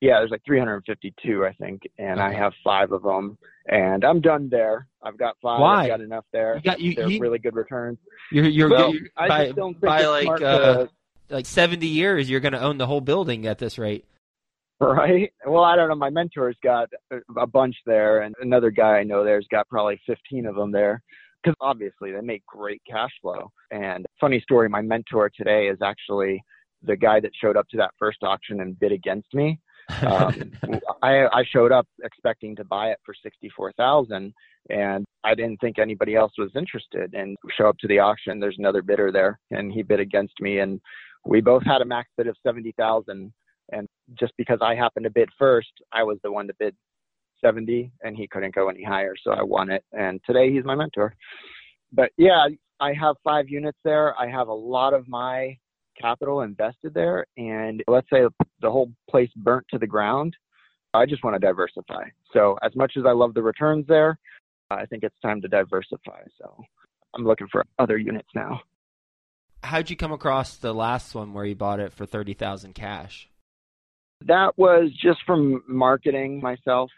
Yeah, 0.00 0.18
there's 0.20 0.30
like 0.30 0.42
352, 0.46 1.44
I 1.44 1.52
think, 1.52 1.82
and 1.98 2.20
I 2.20 2.32
have 2.32 2.52
five 2.64 2.90
of 2.90 3.02
them, 3.02 3.36
and 3.66 4.02
I'm 4.02 4.22
done 4.22 4.48
there. 4.48 4.86
I've 5.02 5.18
got 5.18 5.36
five. 5.42 5.60
Why? 5.60 5.82
I've 5.82 5.88
got 5.88 6.00
enough 6.00 6.24
there. 6.32 6.56
You 6.56 6.62
got 6.62 6.80
you, 6.80 6.94
They're 6.94 7.10
you 7.10 7.20
really 7.20 7.38
good 7.38 7.54
returns. 7.54 7.98
you're 8.32 8.46
you're, 8.46 8.70
well, 8.70 8.94
you're 8.94 9.08
I 9.18 9.28
by, 9.28 9.44
just 9.44 9.56
don't 9.56 9.74
think 9.74 9.82
by 9.82 10.06
like 10.06 10.28
uh, 10.28 10.38
to, 10.38 10.90
like 11.28 11.44
70 11.44 11.86
years 11.86 12.30
you're 12.30 12.40
going 12.40 12.54
to 12.54 12.60
own 12.60 12.78
the 12.78 12.86
whole 12.86 13.02
building 13.02 13.46
at 13.46 13.58
this 13.58 13.78
rate. 13.78 14.06
right? 14.80 15.30
Well, 15.46 15.64
I 15.64 15.76
don't 15.76 15.90
know. 15.90 15.94
My 15.94 16.10
mentor's 16.10 16.56
got 16.62 16.88
a 17.36 17.46
bunch 17.46 17.76
there, 17.84 18.22
and 18.22 18.34
another 18.40 18.70
guy 18.70 18.98
I 18.98 19.02
know 19.02 19.22
there's 19.22 19.46
got 19.50 19.68
probably 19.68 20.00
15 20.06 20.46
of 20.46 20.54
them 20.54 20.72
there. 20.72 21.02
Because 21.42 21.56
obviously 21.62 22.12
they 22.12 22.20
make 22.20 22.44
great 22.44 22.82
cash 22.90 23.12
flow. 23.22 23.50
And 23.70 24.04
funny 24.20 24.40
story, 24.42 24.68
my 24.68 24.82
mentor 24.82 25.30
today 25.34 25.68
is 25.68 25.78
actually 25.82 26.42
the 26.82 26.96
guy 26.96 27.18
that 27.20 27.30
showed 27.40 27.56
up 27.56 27.66
to 27.70 27.78
that 27.78 27.92
first 27.98 28.18
auction 28.22 28.60
and 28.60 28.78
bid 28.78 28.92
against 28.92 29.32
me. 29.32 29.58
Um, 30.02 30.52
I, 31.02 31.26
I 31.26 31.44
showed 31.52 31.72
up 31.72 31.86
expecting 32.02 32.56
to 32.56 32.64
buy 32.64 32.90
it 32.90 32.98
for 33.04 33.14
sixty-four 33.22 33.72
thousand, 33.72 34.32
and 34.68 35.04
I 35.24 35.34
didn't 35.34 35.58
think 35.58 35.78
anybody 35.78 36.14
else 36.14 36.32
was 36.38 36.50
interested. 36.56 37.14
And 37.14 37.36
show 37.56 37.68
up 37.68 37.78
to 37.78 37.88
the 37.88 37.98
auction, 37.98 38.40
there's 38.40 38.58
another 38.58 38.82
bidder 38.82 39.10
there, 39.12 39.38
and 39.50 39.72
he 39.72 39.82
bid 39.82 40.00
against 40.00 40.34
me, 40.40 40.58
and 40.58 40.80
we 41.24 41.40
both 41.40 41.64
had 41.64 41.82
a 41.82 41.84
max 41.84 42.08
bid 42.16 42.26
of 42.26 42.36
seventy 42.44 42.72
thousand. 42.72 43.32
And 43.72 43.86
just 44.18 44.32
because 44.36 44.58
I 44.60 44.74
happened 44.74 45.04
to 45.04 45.10
bid 45.10 45.28
first, 45.38 45.70
I 45.92 46.02
was 46.02 46.18
the 46.22 46.32
one 46.32 46.46
to 46.48 46.54
bid 46.58 46.74
seventy, 47.42 47.92
and 48.02 48.16
he 48.16 48.26
couldn't 48.26 48.54
go 48.54 48.68
any 48.68 48.82
higher, 48.82 49.14
so 49.22 49.32
I 49.32 49.42
won 49.42 49.70
it. 49.70 49.84
And 49.92 50.20
today 50.26 50.52
he's 50.52 50.64
my 50.64 50.74
mentor. 50.74 51.14
But 51.92 52.10
yeah, 52.16 52.46
I 52.80 52.92
have 52.94 53.16
five 53.22 53.48
units 53.48 53.78
there. 53.84 54.18
I 54.18 54.28
have 54.28 54.48
a 54.48 54.54
lot 54.54 54.94
of 54.94 55.08
my 55.08 55.56
capital 56.00 56.42
invested 56.42 56.94
there 56.94 57.26
and 57.36 57.82
let's 57.88 58.08
say 58.10 58.22
the 58.60 58.70
whole 58.70 58.90
place 59.08 59.30
burnt 59.36 59.66
to 59.70 59.78
the 59.78 59.86
ground 59.86 60.36
i 60.94 61.06
just 61.06 61.22
want 61.22 61.34
to 61.34 61.38
diversify. 61.38 62.04
So 62.32 62.56
as 62.62 62.74
much 62.74 62.94
as 62.96 63.04
i 63.06 63.12
love 63.12 63.34
the 63.34 63.42
returns 63.42 63.86
there 63.86 64.18
i 64.70 64.86
think 64.86 65.02
it's 65.02 65.20
time 65.22 65.40
to 65.42 65.48
diversify. 65.48 66.22
So 66.40 66.64
i'm 67.14 67.24
looking 67.24 67.48
for 67.50 67.64
other 67.78 67.98
units 67.98 68.28
now. 68.34 68.60
How'd 69.62 69.90
you 69.90 69.96
come 69.96 70.12
across 70.12 70.56
the 70.56 70.72
last 70.72 71.14
one 71.14 71.34
where 71.34 71.44
you 71.44 71.54
bought 71.54 71.80
it 71.80 71.92
for 71.92 72.06
30,000 72.06 72.74
cash? 72.74 73.28
that 74.26 74.56
was 74.58 74.90
just 75.02 75.20
from 75.26 75.62
marketing 75.66 76.40
myself. 76.40 76.90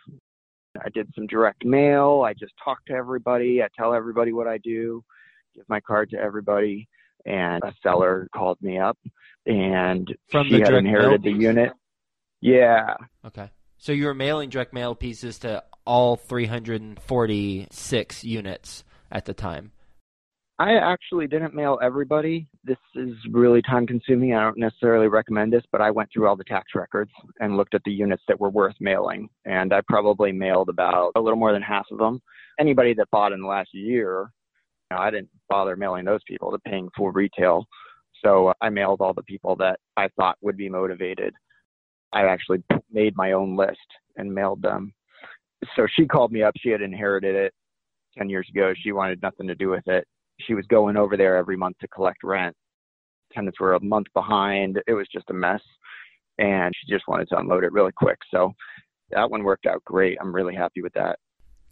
I 0.81 0.89
did 0.89 1.09
some 1.15 1.27
direct 1.27 1.65
mail. 1.65 2.23
I 2.27 2.33
just 2.33 2.53
talk 2.65 2.85
to 2.87 2.95
everybody. 2.95 3.63
I 3.63 3.69
tell 3.77 3.95
everybody 3.95 4.33
what 4.33 4.49
i 4.49 4.59
do 4.59 5.05
give 5.55 5.69
my 5.69 5.81
card 5.81 6.09
to 6.11 6.17
everybody 6.17 6.89
and 7.27 7.63
a 7.65 7.75
seller 7.83 8.29
called 8.35 8.59
me 8.61 8.79
up 8.79 8.99
and 9.47 10.15
From 10.31 10.49
she 10.49 10.59
the 10.59 10.65
had 10.65 10.75
inherited 10.75 11.23
the 11.23 11.33
unit 11.33 11.73
yeah 12.41 12.95
Okay. 13.25 13.51
So 13.83 13.91
you 13.91 14.07
were 14.07 14.15
mailing 14.15 14.49
direct 14.49 14.73
mail 14.73 14.95
pieces 14.95 15.41
to 15.41 15.65
all 15.85 16.15
346 16.15 18.25
units 18.25 18.85
at 19.11 19.25
the 19.25 19.35
time. 19.35 19.73
I 20.59 20.77
actually 20.77 21.27
didn't 21.27 21.55
mail 21.55 21.81
everybody. 21.83 22.47
This 22.63 22.77
is 22.95 23.15
really 23.33 23.61
time 23.63 23.87
consuming. 23.87 24.35
I 24.35 24.45
don't 24.45 24.59
necessarily 24.59 25.09
recommend 25.09 25.53
this, 25.53 25.65
but 25.73 25.81
I 25.81 25.91
went 25.91 26.11
through 26.13 26.29
all 26.29 26.37
the 26.37 26.45
tax 26.45 26.67
records 26.77 27.11
and 27.41 27.57
looked 27.57 27.75
at 27.75 27.83
the 27.85 27.91
units 27.91 28.23
that 28.29 28.39
were 28.39 28.51
worth 28.51 28.77
mailing. 28.79 29.29
And 29.45 29.73
I 29.73 29.81
probably 29.89 30.31
mailed 30.31 30.69
about 30.69 31.11
a 31.17 31.21
little 31.21 31.39
more 31.39 31.53
than 31.53 31.63
half 31.63 31.87
of 31.91 31.99
them. 31.99 32.23
Anybody 32.61 32.95
that 32.95 33.11
bought 33.11 33.33
in 33.33 33.41
the 33.41 33.49
last 33.49 33.71
year, 33.73 34.31
know, 34.93 34.99
I 34.99 35.11
didn't 35.11 35.31
bother 35.49 35.77
mailing 35.77 36.05
those 36.05 36.21
people 36.27 36.51
to 36.51 36.59
paying 36.61 36.89
full 36.97 37.11
retail. 37.11 37.65
So 38.25 38.49
uh, 38.49 38.55
I 38.61 38.71
mailed 38.71 39.01
all 39.01 39.15
the 39.15 39.23
people 39.25 39.57
that 39.57 39.81
I 39.97 40.09
thought 40.17 40.39
would 40.41 40.57
be 40.57 40.69
motivated. 40.69 41.35
I 42.13 42.27
actually 42.27 42.63
made 42.91 43.17
my 43.17 43.33
own 43.33 43.57
list 43.57 43.79
and 44.17 44.33
mailed 44.33 44.63
them. 44.63 44.93
So 45.77 45.87
she 45.97 46.07
called 46.07 46.33
me 46.33 46.43
up. 46.43 46.55
She 46.59 46.71
had 46.71 46.83
inherited 46.83 47.35
it 47.35 47.55
10 48.19 48.29
years 48.29 48.47
ago. 48.51 48.75
She 48.83 48.93
wanted 48.93 49.23
nothing 49.23 49.47
to 49.49 49.55
do 49.55 49.71
with 49.71 49.87
it 49.87 50.07
she 50.47 50.55
was 50.55 50.67
going 50.67 50.97
over 50.97 51.17
there 51.17 51.37
every 51.37 51.57
month 51.57 51.79
to 51.81 51.89
collect 51.89 52.23
rent. 52.23 52.55
Tenants 53.33 53.61
were 53.61 53.75
a 53.75 53.83
month 53.83 54.07
behind. 54.15 54.81
It 54.87 54.95
was 54.95 55.07
just 55.13 55.31
a 55.31 55.35
mess. 55.35 55.63
And 56.39 56.73
she 56.77 56.93
just 56.93 57.09
wanted 57.09 57.29
to 57.29 57.39
unload 57.39 57.65
it 57.65 57.73
really 57.73 57.93
quick. 57.93 58.19
So 58.31 58.53
that 59.11 59.31
one 59.31 59.45
worked 59.45 59.67
out 59.67 59.85
great. 59.85 60.19
I'm 60.21 60.35
really 60.35 60.55
happy 60.55 60.83
with 60.83 60.93
that. 60.95 61.19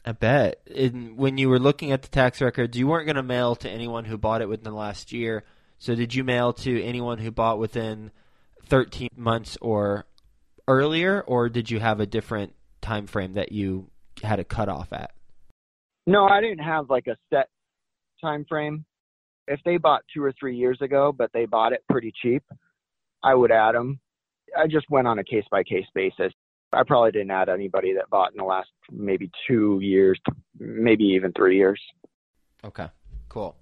I 0.05 0.13
bet. 0.13 0.61
In, 0.67 1.17
when 1.17 1.39
you 1.39 1.49
were 1.49 1.59
looking 1.59 1.93
at 1.93 2.03
the 2.03 2.09
tax 2.09 2.41
records, 2.41 2.77
you 2.77 2.87
weren't 2.87 3.07
going 3.07 3.17
to 3.17 3.23
mail 3.23 3.55
to 3.57 3.71
anyone 3.71 4.05
who 4.05 4.17
bought 4.17 4.43
it 4.43 4.49
within 4.49 4.65
the 4.65 4.79
last 4.79 5.13
year. 5.13 5.45
So 5.79 5.95
did 5.95 6.15
you 6.15 6.25
mail 6.25 6.53
to 6.55 6.83
anyone 6.83 7.19
who 7.19 7.31
bought 7.31 7.59
within 7.59 8.11
13 8.69 9.11
months 9.17 9.59
or 9.61 10.07
earlier, 10.69 11.21
or 11.23 11.49
did 11.49 11.71
you 11.71 11.81
have 11.81 12.01
a 12.01 12.07
different 12.07 12.55
time 12.81 13.07
frame 13.07 13.35
that 13.35 13.53
you 13.53 13.91
had 14.23 14.39
a 14.39 14.45
cutoff 14.45 14.93
at? 14.93 15.13
No, 16.07 16.27
I 16.27 16.41
didn't 16.41 16.65
have 16.65 16.89
like 16.89 17.07
a 17.07 17.17
set 17.31 17.49
time 18.21 18.45
frame. 18.49 18.85
If 19.47 19.61
they 19.65 19.77
bought 19.79 20.03
two 20.15 20.23
or 20.23 20.33
three 20.39 20.57
years 20.57 20.79
ago, 20.81 21.13
but 21.17 21.31
they 21.33 21.45
bought 21.45 21.73
it 21.73 21.83
pretty 21.91 22.13
cheap, 22.23 22.43
I 23.23 23.35
would 23.35 23.51
add 23.51 23.75
them. 23.75 23.99
I 24.57 24.67
just 24.67 24.89
went 24.91 25.07
on 25.07 25.19
a 25.19 25.25
case 25.25 25.45
by 25.51 25.63
case 25.63 25.87
basis. 25.95 26.33
I 26.73 26.83
probably 26.87 27.11
didn't 27.11 27.31
add 27.31 27.49
anybody 27.49 27.95
that 27.95 28.11
bought 28.11 28.33
in 28.33 28.39
the 28.39 28.45
last 28.45 28.69
maybe 28.91 29.31
two 29.49 29.81
years, 29.83 30.21
maybe 30.59 31.05
even 31.05 31.33
three 31.33 31.57
years. 31.57 31.81
Okay, 32.65 32.89
cool. 33.29 33.57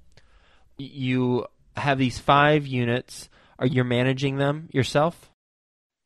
You 0.77 1.47
have 1.77 1.99
these 1.99 2.19
five 2.19 2.67
units. 2.67 3.29
Are 3.59 3.67
you 3.67 3.83
managing 3.85 4.37
them 4.37 4.69
yourself? 4.73 5.31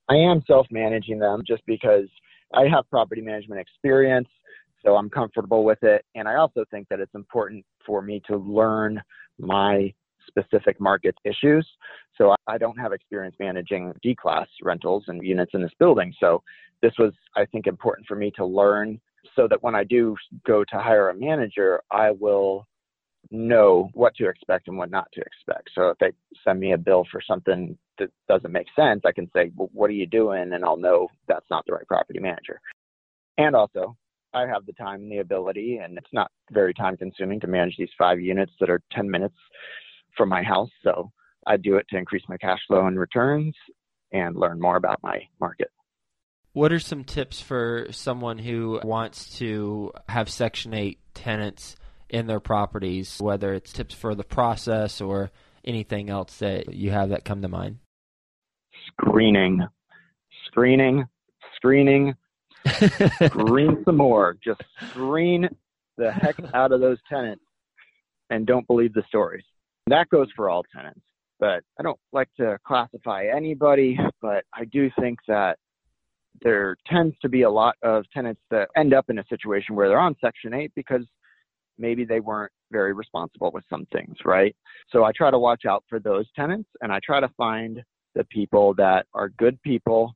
I 0.08 0.14
am 0.14 0.42
self 0.46 0.66
managing 0.70 1.18
them 1.18 1.42
just 1.46 1.62
because 1.66 2.08
I 2.54 2.66
have 2.72 2.88
property 2.90 3.20
management 3.20 3.60
experience, 3.60 4.28
so 4.84 4.96
I'm 4.96 5.10
comfortable 5.10 5.64
with 5.64 5.82
it. 5.82 6.04
And 6.14 6.28
I 6.28 6.36
also 6.36 6.64
think 6.70 6.88
that 6.90 7.00
it's 7.00 7.14
important 7.14 7.64
for 7.86 8.02
me 8.02 8.22
to 8.28 8.36
learn 8.36 9.02
my 9.38 9.92
specific 10.26 10.80
market 10.80 11.14
issues. 11.24 11.66
So 12.16 12.34
I 12.46 12.58
don't 12.58 12.78
have 12.78 12.92
experience 12.92 13.36
managing 13.40 13.92
D 14.02 14.14
class 14.14 14.46
rentals 14.62 15.04
and 15.08 15.24
units 15.24 15.52
in 15.54 15.62
this 15.62 15.72
building. 15.78 16.12
So 16.20 16.42
this 16.82 16.92
was, 16.98 17.12
I 17.36 17.44
think, 17.46 17.66
important 17.66 18.06
for 18.06 18.16
me 18.16 18.30
to 18.36 18.44
learn 18.44 19.00
so 19.36 19.46
that 19.48 19.62
when 19.62 19.74
I 19.74 19.84
do 19.84 20.16
go 20.46 20.64
to 20.64 20.78
hire 20.78 21.10
a 21.10 21.14
manager, 21.14 21.80
I 21.90 22.10
will 22.10 22.66
know 23.30 23.88
what 23.94 24.14
to 24.16 24.28
expect 24.28 24.68
and 24.68 24.76
what 24.76 24.90
not 24.90 25.08
to 25.12 25.20
expect. 25.20 25.70
So 25.74 25.90
if 25.90 25.98
they 25.98 26.12
send 26.44 26.60
me 26.60 26.72
a 26.72 26.78
bill 26.78 27.06
for 27.10 27.20
something 27.26 27.78
that 27.98 28.10
doesn't 28.28 28.52
make 28.52 28.66
sense, 28.74 29.02
I 29.06 29.12
can 29.12 29.30
say, 29.34 29.52
well, 29.56 29.70
what 29.72 29.90
are 29.90 29.94
you 29.94 30.06
doing? 30.06 30.52
And 30.52 30.64
I'll 30.64 30.76
know 30.76 31.08
that's 31.28 31.46
not 31.50 31.64
the 31.66 31.72
right 31.72 31.86
property 31.86 32.18
manager. 32.18 32.60
And 33.38 33.54
also, 33.54 33.96
I 34.34 34.46
have 34.46 34.66
the 34.66 34.72
time 34.72 35.02
and 35.02 35.12
the 35.12 35.18
ability, 35.18 35.78
and 35.78 35.96
it's 35.96 36.12
not 36.12 36.30
very 36.50 36.74
time 36.74 36.96
consuming 36.96 37.40
to 37.40 37.46
manage 37.46 37.76
these 37.76 37.90
five 37.98 38.20
units 38.20 38.52
that 38.60 38.70
are 38.70 38.82
10 38.92 39.10
minutes 39.10 39.36
from 40.16 40.28
my 40.28 40.42
house. 40.42 40.70
So 40.82 41.10
I 41.46 41.56
do 41.56 41.76
it 41.76 41.86
to 41.90 41.96
increase 41.96 42.22
my 42.28 42.36
cash 42.36 42.60
flow 42.66 42.86
and 42.86 42.98
returns 42.98 43.54
and 44.12 44.36
learn 44.36 44.60
more 44.60 44.76
about 44.76 45.00
my 45.02 45.20
market. 45.40 45.68
What 46.52 46.72
are 46.72 46.78
some 46.78 47.04
tips 47.04 47.40
for 47.40 47.86
someone 47.90 48.38
who 48.38 48.78
wants 48.84 49.38
to 49.38 49.92
have 50.08 50.28
Section 50.28 50.74
8 50.74 50.98
tenants 51.14 51.76
in 52.10 52.26
their 52.26 52.40
properties, 52.40 53.18
whether 53.20 53.54
it's 53.54 53.72
tips 53.72 53.94
for 53.94 54.14
the 54.14 54.24
process 54.24 55.00
or 55.00 55.30
anything 55.64 56.10
else 56.10 56.36
that 56.38 56.74
you 56.74 56.90
have 56.90 57.08
that 57.08 57.24
come 57.24 57.40
to 57.40 57.48
mind? 57.48 57.78
Screening, 58.86 59.66
screening, 60.46 61.06
screening, 61.56 62.14
screen 63.24 63.82
some 63.86 63.96
more. 63.96 64.36
Just 64.44 64.62
screen 64.90 65.48
the 65.96 66.12
heck 66.12 66.36
out 66.52 66.72
of 66.72 66.80
those 66.80 66.98
tenants 67.08 67.44
and 68.28 68.46
don't 68.46 68.66
believe 68.66 68.92
the 68.92 69.04
stories. 69.08 69.44
That 69.92 70.08
goes 70.08 70.28
for 70.34 70.48
all 70.48 70.64
tenants. 70.74 71.02
But 71.38 71.62
I 71.78 71.82
don't 71.82 71.98
like 72.12 72.28
to 72.38 72.58
classify 72.66 73.26
anybody, 73.26 73.98
but 74.22 74.44
I 74.54 74.64
do 74.64 74.90
think 74.98 75.18
that 75.28 75.58
there 76.40 76.76
tends 76.86 77.14
to 77.20 77.28
be 77.28 77.42
a 77.42 77.50
lot 77.50 77.74
of 77.82 78.04
tenants 78.10 78.40
that 78.50 78.70
end 78.74 78.94
up 78.94 79.10
in 79.10 79.18
a 79.18 79.24
situation 79.28 79.76
where 79.76 79.88
they're 79.88 80.00
on 80.00 80.16
Section 80.18 80.54
8 80.54 80.72
because 80.74 81.04
maybe 81.78 82.06
they 82.06 82.20
weren't 82.20 82.52
very 82.70 82.94
responsible 82.94 83.50
with 83.52 83.64
some 83.68 83.84
things, 83.92 84.16
right? 84.24 84.56
So 84.88 85.04
I 85.04 85.12
try 85.14 85.30
to 85.30 85.38
watch 85.38 85.66
out 85.68 85.84
for 85.90 86.00
those 86.00 86.24
tenants 86.34 86.70
and 86.80 86.90
I 86.90 86.98
try 87.04 87.20
to 87.20 87.28
find 87.36 87.82
the 88.14 88.24
people 88.24 88.72
that 88.78 89.04
are 89.12 89.28
good 89.28 89.60
people. 89.60 90.14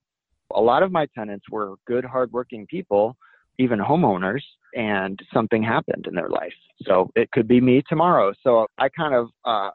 A 0.54 0.60
lot 0.60 0.82
of 0.82 0.90
my 0.90 1.06
tenants 1.14 1.44
were 1.50 1.74
good, 1.86 2.04
hardworking 2.06 2.66
people, 2.66 3.14
even 3.58 3.78
homeowners, 3.78 4.42
and 4.74 5.18
something 5.32 5.62
happened 5.62 6.06
in 6.06 6.14
their 6.14 6.28
life. 6.28 6.52
So 6.82 7.10
it 7.14 7.30
could 7.32 7.48
be 7.48 7.60
me 7.60 7.82
tomorrow. 7.88 8.32
So 8.42 8.66
I 8.78 8.88
kind 8.90 9.14
of 9.14 9.28
uh, 9.44 9.70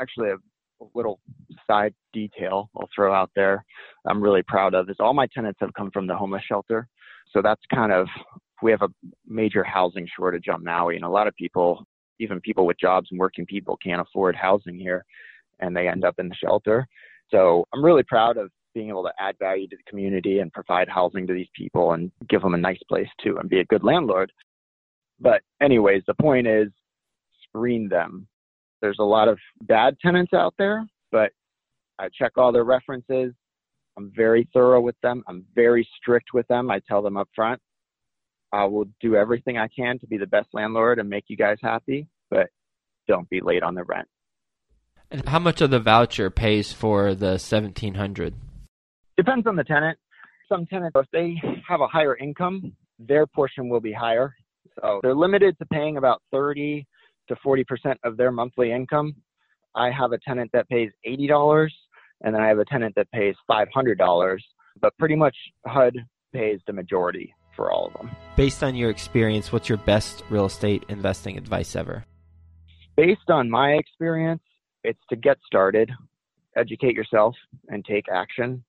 actually 0.00 0.30
a 0.30 0.36
little 0.94 1.20
side 1.66 1.94
detail 2.12 2.68
I'll 2.76 2.88
throw 2.94 3.14
out 3.14 3.30
there 3.36 3.64
I'm 4.06 4.22
really 4.22 4.42
proud 4.42 4.74
of 4.74 4.90
is 4.90 4.96
all 5.00 5.14
my 5.14 5.26
tenants 5.26 5.58
have 5.60 5.72
come 5.74 5.90
from 5.90 6.06
the 6.06 6.16
homeless 6.16 6.42
shelter. 6.46 6.88
So 7.32 7.40
that's 7.42 7.60
kind 7.72 7.92
of 7.92 8.08
we 8.62 8.70
have 8.70 8.82
a 8.82 8.88
major 9.26 9.64
housing 9.64 10.06
shortage 10.16 10.48
on 10.48 10.62
Maui, 10.62 10.96
and 10.96 11.04
a 11.04 11.08
lot 11.08 11.26
of 11.26 11.34
people, 11.34 11.84
even 12.20 12.40
people 12.40 12.64
with 12.66 12.78
jobs 12.78 13.08
and 13.10 13.18
working 13.18 13.44
people, 13.44 13.76
can't 13.82 14.00
afford 14.00 14.36
housing 14.36 14.78
here, 14.78 15.04
and 15.60 15.76
they 15.76 15.88
end 15.88 16.04
up 16.04 16.14
in 16.18 16.28
the 16.28 16.34
shelter. 16.34 16.86
So 17.30 17.64
I'm 17.72 17.84
really 17.84 18.04
proud 18.04 18.36
of 18.36 18.50
being 18.74 18.88
able 18.88 19.04
to 19.04 19.12
add 19.18 19.38
value 19.38 19.68
to 19.68 19.76
the 19.76 19.90
community 19.90 20.38
and 20.38 20.52
provide 20.52 20.88
housing 20.88 21.26
to 21.26 21.34
these 21.34 21.48
people 21.54 21.92
and 21.92 22.10
give 22.28 22.42
them 22.42 22.54
a 22.54 22.58
nice 22.58 22.80
place 22.88 23.08
to 23.24 23.36
and 23.36 23.48
be 23.48 23.60
a 23.60 23.64
good 23.64 23.84
landlord. 23.84 24.32
But 25.20 25.42
anyways, 25.60 26.02
the 26.06 26.14
point 26.14 26.46
is 26.46 26.68
screen 27.48 27.88
them. 27.88 28.26
There's 28.80 28.98
a 28.98 29.04
lot 29.04 29.28
of 29.28 29.38
bad 29.62 29.96
tenants 30.00 30.32
out 30.32 30.54
there, 30.58 30.86
but 31.10 31.30
I 31.98 32.08
check 32.08 32.32
all 32.36 32.52
their 32.52 32.64
references. 32.64 33.32
I'm 33.96 34.12
very 34.16 34.48
thorough 34.52 34.80
with 34.80 34.96
them. 35.02 35.22
I'm 35.28 35.44
very 35.54 35.86
strict 35.98 36.28
with 36.34 36.48
them. 36.48 36.70
I 36.70 36.80
tell 36.88 37.02
them 37.02 37.16
up 37.16 37.28
front, 37.34 37.60
I 38.52 38.64
will 38.64 38.86
do 39.00 39.16
everything 39.16 39.56
I 39.58 39.68
can 39.68 39.98
to 40.00 40.06
be 40.06 40.18
the 40.18 40.26
best 40.26 40.48
landlord 40.52 40.98
and 40.98 41.08
make 41.08 41.24
you 41.28 41.36
guys 41.36 41.58
happy, 41.62 42.06
but 42.30 42.48
don't 43.08 43.28
be 43.30 43.40
late 43.40 43.62
on 43.62 43.74
the 43.74 43.84
rent. 43.84 44.08
And 45.10 45.28
how 45.28 45.38
much 45.38 45.60
of 45.60 45.70
the 45.70 45.80
voucher 45.80 46.30
pays 46.30 46.72
for 46.72 47.14
the 47.14 47.32
1700? 47.32 48.34
Depends 49.16 49.46
on 49.46 49.56
the 49.56 49.64
tenant. 49.64 49.98
Some 50.48 50.66
tenants, 50.66 50.96
if 50.96 51.06
they 51.12 51.40
have 51.68 51.80
a 51.80 51.86
higher 51.86 52.16
income, 52.16 52.72
their 52.98 53.26
portion 53.26 53.68
will 53.68 53.80
be 53.80 53.92
higher. 53.92 54.34
So 54.80 55.00
they're 55.02 55.14
limited 55.14 55.58
to 55.58 55.66
paying 55.66 55.96
about 55.96 56.22
30 56.32 56.86
to 57.28 57.36
40% 57.36 57.96
of 58.04 58.16
their 58.16 58.30
monthly 58.30 58.72
income. 58.72 59.14
I 59.74 59.90
have 59.90 60.12
a 60.12 60.18
tenant 60.18 60.50
that 60.52 60.68
pays 60.68 60.90
$80 61.06 61.68
and 62.22 62.34
then 62.34 62.42
I 62.42 62.48
have 62.48 62.58
a 62.58 62.64
tenant 62.64 62.94
that 62.96 63.10
pays 63.10 63.34
$500, 63.50 64.38
but 64.80 64.96
pretty 64.98 65.16
much 65.16 65.36
HUD 65.66 65.96
pays 66.32 66.60
the 66.66 66.72
majority 66.72 67.34
for 67.56 67.70
all 67.70 67.86
of 67.86 67.92
them. 67.94 68.10
Based 68.36 68.62
on 68.62 68.74
your 68.74 68.90
experience, 68.90 69.52
what's 69.52 69.68
your 69.68 69.78
best 69.78 70.22
real 70.30 70.46
estate 70.46 70.84
investing 70.88 71.36
advice 71.36 71.76
ever? 71.76 72.04
Based 72.96 73.28
on 73.28 73.50
my 73.50 73.72
experience, 73.72 74.42
it's 74.84 75.00
to 75.10 75.16
get 75.16 75.38
started, 75.46 75.90
educate 76.56 76.94
yourself, 76.94 77.34
and 77.68 77.84
take 77.84 78.06
action. 78.08 78.62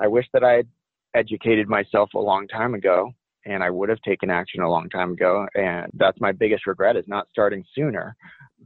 I 0.00 0.08
wish 0.08 0.26
that 0.32 0.42
I 0.42 0.52
had 0.54 0.68
educated 1.14 1.68
myself 1.68 2.10
a 2.14 2.18
long 2.18 2.48
time 2.48 2.74
ago 2.74 3.12
and 3.44 3.62
I 3.62 3.70
would 3.70 3.88
have 3.88 4.00
taken 4.02 4.30
action 4.30 4.62
a 4.62 4.70
long 4.70 4.88
time 4.88 5.12
ago. 5.12 5.46
And 5.54 5.90
that's 5.94 6.20
my 6.20 6.32
biggest 6.32 6.66
regret 6.66 6.96
is 6.96 7.04
not 7.06 7.26
starting 7.30 7.64
sooner. 7.74 8.16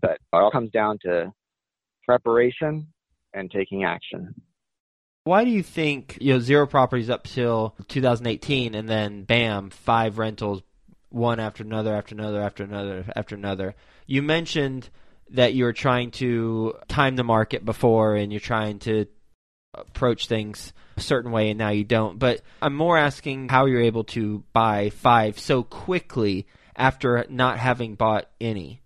But 0.00 0.12
it 0.12 0.20
all 0.32 0.50
comes 0.50 0.70
down 0.70 0.98
to 1.02 1.32
preparation 2.06 2.88
and 3.32 3.50
taking 3.50 3.84
action. 3.84 4.34
Why 5.24 5.44
do 5.44 5.50
you 5.50 5.62
think 5.62 6.18
you 6.20 6.34
know 6.34 6.38
zero 6.38 6.66
properties 6.66 7.08
up 7.08 7.24
till 7.24 7.74
2018 7.88 8.74
and 8.74 8.88
then 8.88 9.24
bam 9.24 9.70
five 9.70 10.18
rentals 10.18 10.62
one 11.08 11.40
after 11.40 11.62
another 11.62 11.94
after 11.94 12.14
another 12.14 12.42
after 12.42 12.62
another 12.62 13.04
after 13.16 13.34
another? 13.34 13.74
You 14.06 14.20
mentioned 14.22 14.90
that 15.30 15.54
you're 15.54 15.72
trying 15.72 16.10
to 16.10 16.74
time 16.88 17.16
the 17.16 17.24
market 17.24 17.64
before 17.64 18.16
and 18.16 18.30
you're 18.30 18.40
trying 18.40 18.80
to 18.80 19.06
approach 19.78 20.28
things 20.28 20.72
a 20.96 21.00
certain 21.00 21.30
way 21.30 21.50
and 21.50 21.58
now 21.58 21.70
you 21.70 21.84
don't. 21.84 22.18
But 22.18 22.42
I'm 22.62 22.74
more 22.74 22.96
asking 22.98 23.48
how 23.48 23.66
you're 23.66 23.82
able 23.82 24.04
to 24.04 24.44
buy 24.52 24.90
five 24.90 25.38
so 25.38 25.62
quickly 25.62 26.46
after 26.76 27.24
not 27.28 27.58
having 27.58 27.94
bought 27.94 28.28
any. 28.40 28.80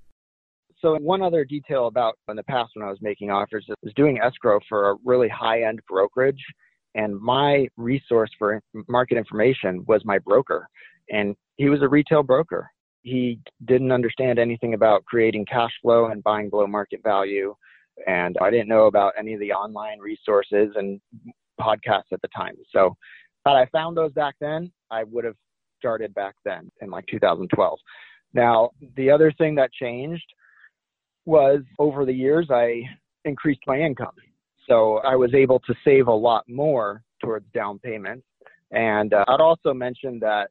So 0.81 0.97
one 0.97 1.23
other 1.23 1.45
detail 1.45 1.89
about 1.89 2.19
in 2.29 2.37
the 2.37 2.45
past 2.45 2.71
when 2.75 2.87
I 2.87 2.91
was 2.91 3.01
making 3.01 3.31
offers 3.31 3.67
is 3.83 3.93
doing 3.95 4.21
escrow 4.23 4.61
for 4.69 4.91
a 4.91 4.97
really 5.05 5.29
high 5.29 5.63
end 5.63 5.81
brokerage. 5.89 6.43
And 6.95 7.19
my 7.21 7.69
resource 7.77 8.31
for 8.39 8.61
market 8.89 9.19
information 9.19 9.85
was 9.87 10.03
my 10.05 10.19
broker. 10.19 10.69
And 11.11 11.35
he 11.57 11.69
was 11.69 11.83
a 11.83 11.89
retail 11.89 12.23
broker. 12.23 12.71
He 13.03 13.41
didn't 13.65 13.93
understand 13.93 14.39
anything 14.39 14.75
about 14.75 15.05
creating 15.05 15.47
cash 15.47 15.73
flow 15.83 16.07
and 16.07 16.23
buying 16.23 16.51
below 16.51 16.67
market 16.67 17.01
value. 17.03 17.55
And 18.07 18.37
I 18.41 18.51
didn't 18.51 18.69
know 18.69 18.87
about 18.87 19.15
any 19.19 19.35
of 19.35 19.41
the 19.41 19.53
online 19.53 19.99
resources 19.99 20.71
and 20.77 21.01
podcasts 21.61 22.13
at 22.13 22.23
the 22.23 22.29
time. 22.37 22.55
So 22.73 22.97
had 23.45 23.55
I 23.55 23.67
found 23.67 23.97
those 23.97 24.13
back 24.13 24.35
then, 24.41 24.71
I 24.91 25.05
would 25.05 25.25
have 25.25 25.37
started 25.79 26.15
back 26.15 26.35
then 26.45 26.71
in 26.81 26.91
like 26.91 27.07
2012. 27.07 27.79
Now, 28.35 28.71
the 28.97 29.11
other 29.11 29.33
thing 29.33 29.55
that 29.57 29.73
changed 29.73 30.27
was 31.25 31.61
over 31.79 32.05
the 32.05 32.13
years, 32.13 32.49
I 32.51 32.83
increased 33.25 33.61
my 33.67 33.79
income. 33.79 34.15
So 34.69 34.99
I 34.99 35.17
was 35.17 35.35
able 35.35 35.61
to 35.61 35.75
save 35.85 36.09
a 36.09 36.13
lot 36.13 36.45
more 36.49 37.03
towards 37.23 37.47
down 37.55 37.79
payments. 37.79 38.27
And 38.71 39.15
uh, 39.15 39.25
I'd 39.29 39.41
also 39.41 39.73
mention 39.73 40.19
that 40.21 40.51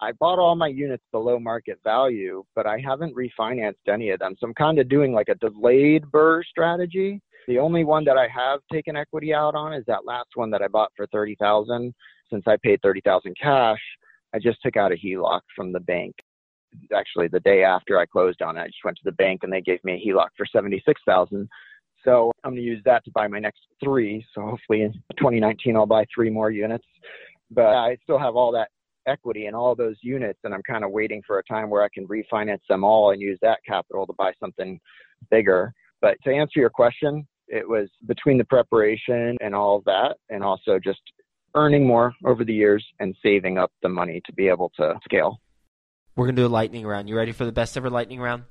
I 0.00 0.12
bought 0.12 0.38
all 0.38 0.54
my 0.54 0.68
units 0.68 1.04
below 1.12 1.38
market 1.38 1.78
value, 1.84 2.42
but 2.54 2.66
I 2.66 2.78
haven't 2.78 3.14
refinanced 3.14 3.86
any 3.88 4.10
of 4.10 4.18
them. 4.18 4.34
So 4.38 4.46
I'm 4.46 4.54
kind 4.54 4.78
of 4.78 4.88
doing 4.88 5.12
like 5.12 5.28
a 5.28 5.34
delayed 5.34 6.04
BRRRR 6.04 6.44
strategy. 6.44 7.20
The 7.48 7.58
only 7.58 7.84
one 7.84 8.04
that 8.04 8.16
I 8.16 8.28
have 8.28 8.60
taken 8.72 8.96
equity 8.96 9.34
out 9.34 9.54
on 9.54 9.74
is 9.74 9.84
that 9.86 10.06
last 10.06 10.30
one 10.34 10.50
that 10.50 10.62
I 10.62 10.68
bought 10.68 10.92
for 10.96 11.06
30,000. 11.08 11.92
Since 12.30 12.44
I 12.46 12.56
paid 12.62 12.80
30,000 12.82 13.36
cash, 13.40 13.80
I 14.32 14.38
just 14.38 14.62
took 14.62 14.76
out 14.76 14.92
a 14.92 14.96
HELOC 14.96 15.40
from 15.54 15.72
the 15.72 15.80
bank 15.80 16.14
actually 16.94 17.28
the 17.28 17.40
day 17.40 17.64
after 17.64 17.98
I 17.98 18.06
closed 18.06 18.42
on 18.42 18.56
it, 18.56 18.62
I 18.62 18.66
just 18.66 18.84
went 18.84 18.96
to 18.98 19.04
the 19.04 19.12
bank 19.12 19.40
and 19.42 19.52
they 19.52 19.60
gave 19.60 19.82
me 19.84 19.94
a 19.94 20.08
HELOC 20.08 20.28
for 20.36 20.46
seventy 20.46 20.82
six 20.86 21.00
thousand. 21.06 21.48
So 22.04 22.32
I'm 22.44 22.52
going 22.52 22.62
to 22.62 22.66
use 22.66 22.82
that 22.86 23.04
to 23.04 23.10
buy 23.10 23.28
my 23.28 23.38
next 23.38 23.60
three. 23.82 24.24
So 24.34 24.40
hopefully 24.42 24.82
in 24.82 24.92
2019 25.18 25.76
I'll 25.76 25.84
buy 25.84 26.06
three 26.14 26.30
more 26.30 26.50
units. 26.50 26.86
But 27.50 27.66
I 27.66 27.98
still 28.04 28.18
have 28.18 28.36
all 28.36 28.52
that 28.52 28.68
equity 29.10 29.46
in 29.46 29.54
all 29.54 29.74
those 29.74 29.96
units, 30.02 30.38
and 30.44 30.54
I'm 30.54 30.62
kind 30.62 30.84
of 30.84 30.90
waiting 30.90 31.22
for 31.26 31.38
a 31.38 31.44
time 31.44 31.68
where 31.68 31.82
I 31.82 31.88
can 31.92 32.06
refinance 32.06 32.60
them 32.68 32.84
all 32.84 33.10
and 33.10 33.20
use 33.20 33.38
that 33.42 33.58
capital 33.66 34.06
to 34.06 34.12
buy 34.14 34.32
something 34.40 34.80
bigger. 35.30 35.72
But 36.00 36.16
to 36.24 36.32
answer 36.32 36.60
your 36.60 36.70
question, 36.70 37.26
it 37.48 37.68
was 37.68 37.88
between 38.06 38.38
the 38.38 38.44
preparation 38.44 39.36
and 39.40 39.54
all 39.54 39.76
of 39.76 39.84
that, 39.84 40.16
and 40.30 40.42
also 40.42 40.78
just 40.78 41.00
earning 41.54 41.86
more 41.86 42.14
over 42.24 42.44
the 42.44 42.54
years 42.54 42.84
and 43.00 43.14
saving 43.22 43.58
up 43.58 43.72
the 43.82 43.88
money 43.88 44.22
to 44.26 44.32
be 44.32 44.48
able 44.48 44.70
to 44.76 44.94
scale. 45.04 45.40
We're 46.16 46.26
going 46.26 46.36
to 46.36 46.42
do 46.42 46.46
a 46.46 46.48
lightning 46.48 46.86
round. 46.86 47.08
You 47.08 47.16
ready 47.16 47.32
for 47.32 47.44
the 47.44 47.52
best 47.52 47.76
ever 47.76 47.90
lightning 47.90 48.20
round? 48.20 48.44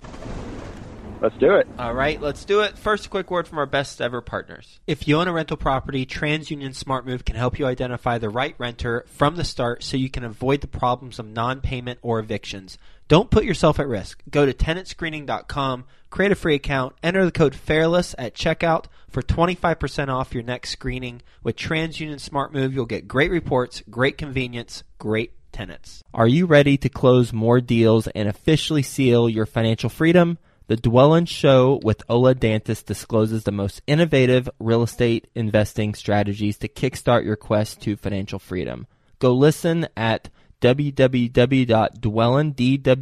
Let's 1.21 1.37
do 1.37 1.55
it. 1.55 1.67
All 1.77 1.93
right, 1.93 2.21
let's 2.21 2.45
do 2.45 2.61
it. 2.61 2.77
First, 2.77 3.07
a 3.07 3.09
quick 3.09 3.29
word 3.29 3.47
from 3.47 3.57
our 3.57 3.65
best 3.65 3.99
ever 3.99 4.21
partners. 4.21 4.79
If 4.87 5.07
you 5.07 5.17
own 5.19 5.27
a 5.27 5.33
rental 5.33 5.57
property, 5.57 6.05
TransUnion 6.05 6.81
SmartMove 6.81 7.25
can 7.25 7.35
help 7.35 7.59
you 7.59 7.65
identify 7.65 8.17
the 8.17 8.29
right 8.29 8.55
renter 8.57 9.05
from 9.07 9.35
the 9.35 9.43
start 9.43 9.83
so 9.83 9.97
you 9.97 10.09
can 10.09 10.23
avoid 10.23 10.61
the 10.61 10.67
problems 10.67 11.19
of 11.19 11.27
non 11.27 11.59
payment 11.59 11.99
or 12.01 12.19
evictions. 12.19 12.77
Don't 13.09 13.31
put 13.31 13.43
yourself 13.43 13.79
at 13.79 13.87
risk. 13.87 14.21
Go 14.29 14.45
to 14.45 14.53
tenantscreening.com, 14.53 15.85
create 16.09 16.31
a 16.31 16.35
free 16.35 16.55
account, 16.55 16.95
enter 17.03 17.25
the 17.25 17.31
code 17.31 17.55
FAIRLESS 17.55 18.15
at 18.17 18.35
checkout 18.35 18.85
for 19.09 19.21
25% 19.21 20.07
off 20.07 20.33
your 20.33 20.43
next 20.43 20.69
screening. 20.69 21.21
With 21.43 21.57
TransUnion 21.57 22.29
SmartMove, 22.29 22.73
you'll 22.73 22.85
get 22.85 23.07
great 23.07 23.31
reports, 23.31 23.83
great 23.89 24.17
convenience, 24.17 24.83
great 24.99 25.33
tenants. 25.51 26.03
Are 26.13 26.27
you 26.27 26.45
ready 26.45 26.77
to 26.77 26.87
close 26.87 27.33
more 27.33 27.59
deals 27.59 28.07
and 28.07 28.29
officially 28.29 28.83
seal 28.83 29.27
your 29.27 29.45
financial 29.45 29.89
freedom? 29.89 30.37
The 30.69 30.77
Dwellynn 30.77 31.27
Show 31.27 31.79
with 31.81 32.03
Ola 32.07 32.35
Dantis 32.35 32.85
discloses 32.85 33.43
the 33.43 33.51
most 33.51 33.81
innovative 33.87 34.47
real 34.59 34.83
estate 34.83 35.27
investing 35.33 35.95
strategies 35.95 36.59
to 36.59 36.67
kickstart 36.67 37.25
your 37.25 37.37
quest 37.37 37.81
to 37.81 37.95
financial 37.95 38.37
freedom. 38.37 38.85
Go 39.17 39.33
listen 39.33 39.87
at 39.97 40.29
www.dwellynn, 40.61 42.55
D-W-E-L-L-Y-N-N 42.55 42.93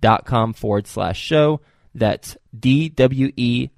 dot 0.00 0.24
com 0.24 0.54
forward 0.54 0.86
slash 0.86 1.20
show. 1.20 1.60
That's 1.94 2.38
D-W-E-L-L-Y-N-N 2.58 3.74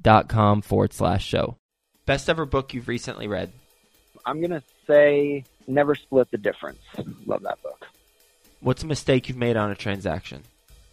dot 0.00 0.28
com 0.28 0.62
forward 0.62 0.92
slash 0.92 1.26
show. 1.26 1.56
Best 2.04 2.30
ever 2.30 2.46
book 2.46 2.72
you've 2.72 2.86
recently 2.86 3.26
read? 3.26 3.50
I'm 4.24 4.38
going 4.38 4.52
to 4.52 4.62
say 4.86 5.42
Never 5.66 5.96
Split 5.96 6.30
the 6.30 6.38
Difference. 6.38 6.78
Love 7.26 7.42
that 7.42 7.60
book. 7.64 7.84
What's 8.66 8.82
a 8.82 8.86
mistake 8.88 9.28
you've 9.28 9.38
made 9.38 9.56
on 9.56 9.70
a 9.70 9.76
transaction? 9.76 10.42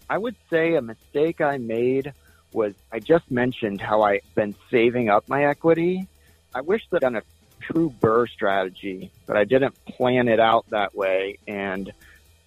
I 0.07 0.19
would 0.19 0.35
say 0.51 0.75
a 0.75 0.81
mistake 0.83 1.41
I 1.41 1.57
made 1.57 2.13
was 2.51 2.75
I 2.91 2.99
just 2.99 3.31
mentioned 3.31 3.81
how 3.81 4.03
I've 4.03 4.21
been 4.35 4.53
saving 4.69 5.09
up 5.09 5.27
my 5.27 5.45
equity. 5.45 6.07
I 6.53 6.61
wish 6.61 6.83
that 6.91 7.01
done 7.01 7.15
a 7.15 7.23
true 7.61 7.91
BRRRR 7.99 8.29
strategy, 8.29 9.09
but 9.25 9.37
I 9.37 9.45
didn't 9.45 9.73
plan 9.85 10.27
it 10.27 10.39
out 10.39 10.69
that 10.69 10.93
way. 10.93 11.39
And 11.47 11.91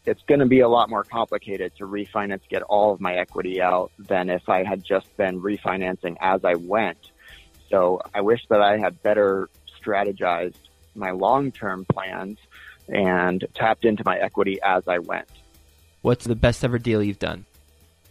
it's 0.05 0.23
going 0.29 0.39
to 0.39 0.47
be 0.47 0.61
a 0.61 0.69
lot 0.69 0.89
more 0.89 1.03
complicated 1.03 1.73
to 1.79 1.89
refinance, 1.89 2.43
get 2.49 2.63
all 2.63 2.93
of 2.93 3.01
my 3.01 3.17
equity 3.17 3.61
out 3.61 3.91
than 3.99 4.31
if 4.31 4.49
I 4.49 4.63
had 4.63 4.85
just 4.85 5.09
been 5.17 5.43
refinancing 5.43 6.19
as 6.21 6.45
I 6.45 6.55
went. 6.55 7.11
So 7.69 8.01
I 8.15 8.21
wish 8.21 8.47
that 8.49 8.63
I 8.63 8.79
had 8.79 9.03
better 9.03 9.51
strategized 9.83 10.55
my 10.95 11.11
long-term 11.11 11.85
plans 11.87 12.39
and 12.89 13.45
tapped 13.55 13.85
into 13.85 14.03
my 14.05 14.19
equity 14.19 14.59
as 14.63 14.87
I 14.87 14.99
went. 14.99 15.29
What's 16.03 16.25
the 16.25 16.37
best 16.37 16.65
ever 16.65 16.79
deal 16.79 17.03
you've 17.03 17.19
done? 17.19 17.45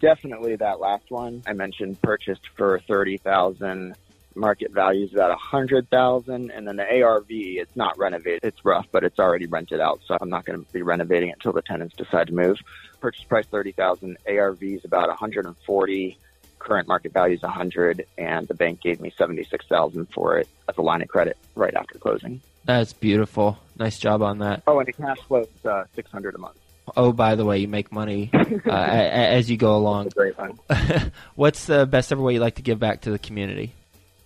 Definitely 0.01 0.57
that 0.57 0.79
last 0.79 1.09
one 1.09 1.41
I 1.47 1.53
mentioned 1.53 2.01
purchased 2.01 2.47
for 2.55 2.79
30,000 2.87 3.95
market 4.35 4.71
value 4.71 5.05
is 5.05 5.13
about 5.13 5.31
a 5.31 5.35
hundred 5.35 5.89
thousand, 5.89 6.51
and 6.51 6.67
then 6.67 6.75
the 6.75 7.01
ARV 7.01 7.25
it's 7.29 7.75
not 7.75 7.97
renovated. 7.97 8.41
It's 8.43 8.63
rough, 8.63 8.85
but 8.91 9.03
it's 9.03 9.19
already 9.19 9.47
rented 9.47 9.79
out, 9.79 10.01
so 10.05 10.17
I'm 10.19 10.29
not 10.29 10.45
going 10.45 10.63
to 10.63 10.71
be 10.71 10.81
renovating 10.81 11.29
it 11.29 11.33
until 11.33 11.53
the 11.53 11.61
tenants 11.61 11.95
decide 11.95 12.27
to 12.27 12.33
move. 12.33 12.59
Purchase 12.99 13.23
price 13.23 13.45
thirty 13.45 13.71
thousand. 13.71 14.17
ARV 14.27 14.61
is 14.61 14.85
about 14.85 15.09
a 15.09 15.13
hundred 15.13 15.45
and 15.45 15.55
forty. 15.65 16.17
Current 16.65 16.87
market 16.87 17.13
value 17.13 17.35
is 17.35 17.43
a 17.43 17.49
hundred, 17.49 18.05
and 18.17 18.47
the 18.47 18.55
bank 18.55 18.81
gave 18.81 18.99
me 18.99 19.13
seventy 19.17 19.43
six 19.43 19.65
thousand 19.67 20.07
for 20.07 20.39
it 20.39 20.47
as 20.67 20.75
a 20.77 20.81
line 20.81 21.01
of 21.01 21.07
credit 21.07 21.37
right 21.55 21.73
after 21.73 21.99
closing. 21.99 22.41
That's 22.65 22.91
beautiful. 22.91 23.59
Nice 23.77 23.99
job 23.99 24.23
on 24.23 24.39
that. 24.39 24.63
Oh, 24.65 24.79
and 24.79 24.87
the 24.87 24.93
cash 24.93 25.19
flow 25.27 25.41
is 25.41 25.65
uh, 25.65 25.83
six 25.95 26.11
hundred 26.11 26.33
a 26.35 26.39
month. 26.39 26.57
Oh, 26.97 27.11
by 27.11 27.35
the 27.35 27.45
way, 27.45 27.59
you 27.59 27.67
make 27.67 27.91
money 27.91 28.31
uh, 28.33 28.69
as 28.69 29.49
you 29.49 29.57
go 29.57 29.75
along. 29.75 30.09
Great 30.09 30.35
fun. 30.35 30.59
What's 31.35 31.65
the 31.65 31.85
best 31.85 32.11
ever 32.11 32.21
way 32.21 32.33
you 32.33 32.39
like 32.39 32.55
to 32.55 32.61
give 32.61 32.79
back 32.79 33.01
to 33.01 33.11
the 33.11 33.19
community? 33.19 33.73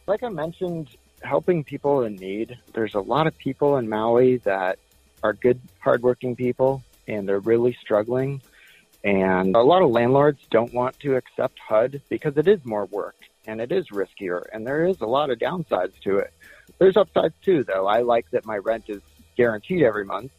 like 0.10 0.24
I 0.24 0.30
mentioned, 0.30 0.90
helping 1.22 1.64
people 1.64 2.04
in 2.04 2.16
need. 2.16 2.58
There's 2.74 2.96
a 2.96 3.00
lot 3.00 3.28
of 3.28 3.38
people 3.38 3.78
in 3.78 3.88
Maui 3.88 4.38
that 4.38 4.80
are 5.22 5.34
good, 5.34 5.62
hardworking 5.80 6.36
people, 6.36 6.84
and 7.08 7.30
they're 7.30 7.40
really 7.40 7.78
struggling. 7.80 8.42
And 9.04 9.56
a 9.56 9.62
lot 9.62 9.82
of 9.82 9.92
landlords 9.92 10.42
don't 10.50 10.74
want 10.74 11.00
to 11.00 11.16
accept 11.16 11.58
HUD 11.60 12.02
because 12.10 12.38
it 12.38 12.48
is 12.48 12.64
more 12.66 12.86
work 12.86 13.16
and 13.48 13.62
it 13.62 13.72
is 13.72 13.88
riskier, 13.90 14.44
and 14.54 14.68
there 14.68 14.86
is 14.86 15.02
a 15.02 15.06
lot 15.06 15.30
of 15.30 15.40
downsides 15.40 16.00
to 16.04 16.18
it. 16.18 16.32
There's 16.78 16.98
upsides 16.98 17.34
too, 17.44 17.64
though. 17.64 17.88
I 17.88 18.02
like 18.02 18.30
that 18.32 18.46
my 18.46 18.58
rent 18.58 18.86
is 18.90 19.02
guaranteed 19.36 19.82
every 19.82 20.06
month, 20.06 20.32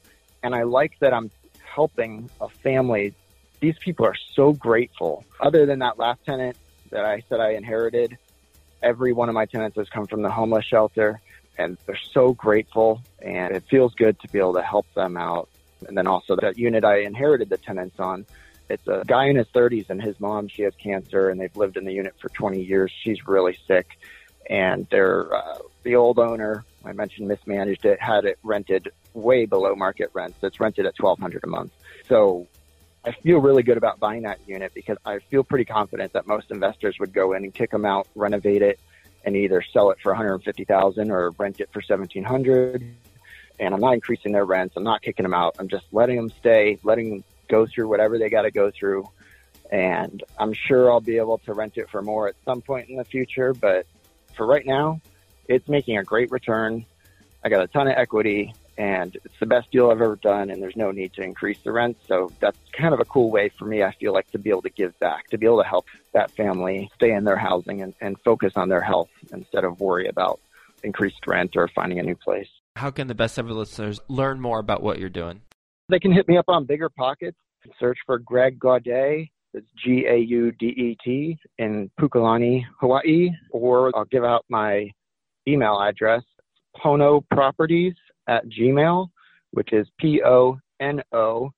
and 0.42 0.54
I 0.54 0.62
like 0.62 0.92
that 1.00 1.12
I'm 1.12 1.30
helping 1.64 2.30
a 2.40 2.48
family. 2.48 3.14
These 3.60 3.78
people 3.78 4.06
are 4.06 4.14
so 4.34 4.52
grateful. 4.52 5.24
Other 5.40 5.66
than 5.66 5.80
that 5.80 5.98
last 5.98 6.24
tenant 6.24 6.56
that 6.90 7.04
I 7.04 7.22
said 7.28 7.40
I 7.40 7.52
inherited, 7.52 8.16
every 8.82 9.12
one 9.12 9.28
of 9.28 9.34
my 9.34 9.46
tenants 9.46 9.76
has 9.76 9.88
come 9.88 10.06
from 10.06 10.22
the 10.22 10.30
homeless 10.30 10.64
shelter 10.64 11.20
and 11.58 11.76
they're 11.86 11.98
so 12.12 12.32
grateful 12.32 13.02
and 13.20 13.54
it 13.54 13.64
feels 13.68 13.94
good 13.94 14.18
to 14.20 14.28
be 14.28 14.38
able 14.38 14.54
to 14.54 14.62
help 14.62 14.86
them 14.94 15.16
out. 15.16 15.48
And 15.86 15.96
then 15.96 16.06
also 16.06 16.36
that 16.36 16.58
unit 16.58 16.84
I 16.84 17.00
inherited 17.00 17.50
the 17.50 17.58
tenants 17.58 17.98
on, 17.98 18.26
it's 18.70 18.86
a 18.86 19.02
guy 19.06 19.26
in 19.26 19.36
his 19.36 19.48
30s 19.48 19.90
and 19.90 20.00
his 20.00 20.18
mom, 20.20 20.48
she 20.48 20.62
has 20.62 20.74
cancer 20.76 21.28
and 21.28 21.40
they've 21.40 21.56
lived 21.56 21.76
in 21.76 21.84
the 21.84 21.92
unit 21.92 22.14
for 22.20 22.28
20 22.28 22.62
years. 22.62 22.92
She's 23.02 23.26
really 23.26 23.58
sick 23.66 23.98
and 24.48 24.86
they're, 24.90 25.34
uh, 25.34 25.58
the 25.82 25.96
old 25.96 26.18
owner, 26.18 26.64
I 26.84 26.92
mentioned 26.92 27.28
mismanaged 27.28 27.84
it, 27.84 28.00
had 28.00 28.24
it 28.24 28.38
rented 28.42 28.90
way 29.12 29.44
below 29.44 29.74
market 29.74 30.10
rents. 30.14 30.38
It's 30.42 30.60
rented 30.60 30.86
at 30.86 30.94
1200 30.98 31.42
a 31.44 31.46
month. 31.48 31.72
So 32.08 32.46
I 33.04 33.12
feel 33.12 33.38
really 33.38 33.62
good 33.62 33.76
about 33.76 33.98
buying 33.98 34.22
that 34.22 34.38
unit 34.46 34.72
because 34.72 34.98
I 35.04 35.18
feel 35.18 35.42
pretty 35.42 35.64
confident 35.64 36.12
that 36.12 36.26
most 36.26 36.50
investors 36.50 36.96
would 37.00 37.12
go 37.12 37.32
in 37.32 37.44
and 37.44 37.52
kick 37.52 37.70
them 37.70 37.84
out, 37.84 38.06
renovate 38.14 38.62
it, 38.62 38.78
and 39.24 39.36
either 39.36 39.62
sell 39.62 39.90
it 39.90 39.98
for 40.00 40.12
150,000 40.12 41.10
or 41.10 41.30
rent 41.30 41.60
it 41.60 41.70
for 41.72 41.80
1,700. 41.80 42.84
And 43.58 43.74
I'm 43.74 43.80
not 43.80 43.94
increasing 43.94 44.32
their 44.32 44.44
rents. 44.44 44.74
I'm 44.76 44.84
not 44.84 45.02
kicking 45.02 45.24
them 45.24 45.34
out. 45.34 45.56
I'm 45.58 45.68
just 45.68 45.86
letting 45.92 46.16
them 46.16 46.30
stay, 46.30 46.78
letting 46.82 47.24
go 47.50 47.66
through 47.66 47.88
whatever 47.88 48.18
they 48.18 48.30
got 48.30 48.42
to 48.42 48.50
go 48.50 48.70
through. 48.70 49.08
And 49.70 50.22
I'm 50.38 50.52
sure 50.52 50.90
I'll 50.90 51.00
be 51.00 51.18
able 51.18 51.38
to 51.38 51.52
rent 51.52 51.76
it 51.76 51.90
for 51.90 52.02
more 52.02 52.28
at 52.28 52.34
some 52.44 52.60
point 52.60 52.88
in 52.88 52.96
the 52.96 53.04
future. 53.04 53.52
But 53.52 53.86
for 54.36 54.46
right 54.46 54.64
now, 54.64 55.00
it's 55.48 55.68
making 55.68 55.98
a 55.98 56.04
great 56.04 56.30
return. 56.30 56.86
I 57.44 57.48
got 57.48 57.62
a 57.62 57.66
ton 57.66 57.88
of 57.88 57.94
equity 57.96 58.54
and 58.80 59.14
it's 59.24 59.38
the 59.38 59.46
best 59.46 59.70
deal 59.70 59.90
I've 59.90 60.00
ever 60.00 60.16
done, 60.16 60.48
and 60.48 60.62
there's 60.62 60.74
no 60.74 60.90
need 60.90 61.12
to 61.14 61.22
increase 61.22 61.58
the 61.62 61.70
rent. 61.70 61.98
So 62.08 62.32
that's 62.40 62.56
kind 62.72 62.94
of 62.94 63.00
a 63.00 63.04
cool 63.04 63.30
way 63.30 63.50
for 63.58 63.66
me, 63.66 63.82
I 63.82 63.92
feel 63.92 64.14
like, 64.14 64.30
to 64.30 64.38
be 64.38 64.48
able 64.48 64.62
to 64.62 64.70
give 64.70 64.98
back, 64.98 65.28
to 65.28 65.36
be 65.36 65.44
able 65.44 65.62
to 65.62 65.68
help 65.68 65.84
that 66.12 66.30
family 66.30 66.90
stay 66.94 67.12
in 67.12 67.24
their 67.24 67.36
housing 67.36 67.82
and, 67.82 67.92
and 68.00 68.18
focus 68.20 68.54
on 68.56 68.70
their 68.70 68.80
health 68.80 69.10
instead 69.34 69.64
of 69.64 69.80
worry 69.80 70.08
about 70.08 70.40
increased 70.82 71.26
rent 71.26 71.58
or 71.58 71.68
finding 71.68 71.98
a 71.98 72.02
new 72.02 72.14
place. 72.14 72.48
How 72.74 72.90
can 72.90 73.06
the 73.06 73.14
best 73.14 73.38
ever 73.38 73.52
listeners 73.52 74.00
learn 74.08 74.40
more 74.40 74.58
about 74.58 74.82
what 74.82 74.98
you're 74.98 75.10
doing? 75.10 75.42
They 75.90 75.98
can 75.98 76.12
hit 76.12 76.28
me 76.28 76.36
up 76.36 76.44
on 76.48 76.66
Bigger 76.66 76.88
Pockets, 76.88 77.38
and 77.64 77.72
search 77.80 77.98
for 78.06 78.18
Greg 78.18 78.58
Gaudet. 78.58 79.28
It's 79.52 79.66
G 79.84 80.06
A 80.08 80.16
U 80.16 80.52
D 80.52 80.66
E 80.66 80.96
T 81.04 81.38
in 81.58 81.90
Pukalani, 82.00 82.64
Hawaii, 82.78 83.30
or 83.50 83.90
I'll 83.96 84.04
give 84.04 84.24
out 84.24 84.44
my 84.48 84.88
email 85.48 85.80
address, 85.80 86.22
Pono 86.76 87.24
Properties 87.32 87.94
at 88.28 88.44
Gmail, 88.46 89.08
which 89.50 89.72
is 89.72 89.88
P 89.98 90.22
O 90.24 90.58
N 90.80 91.02
O 91.12 91.50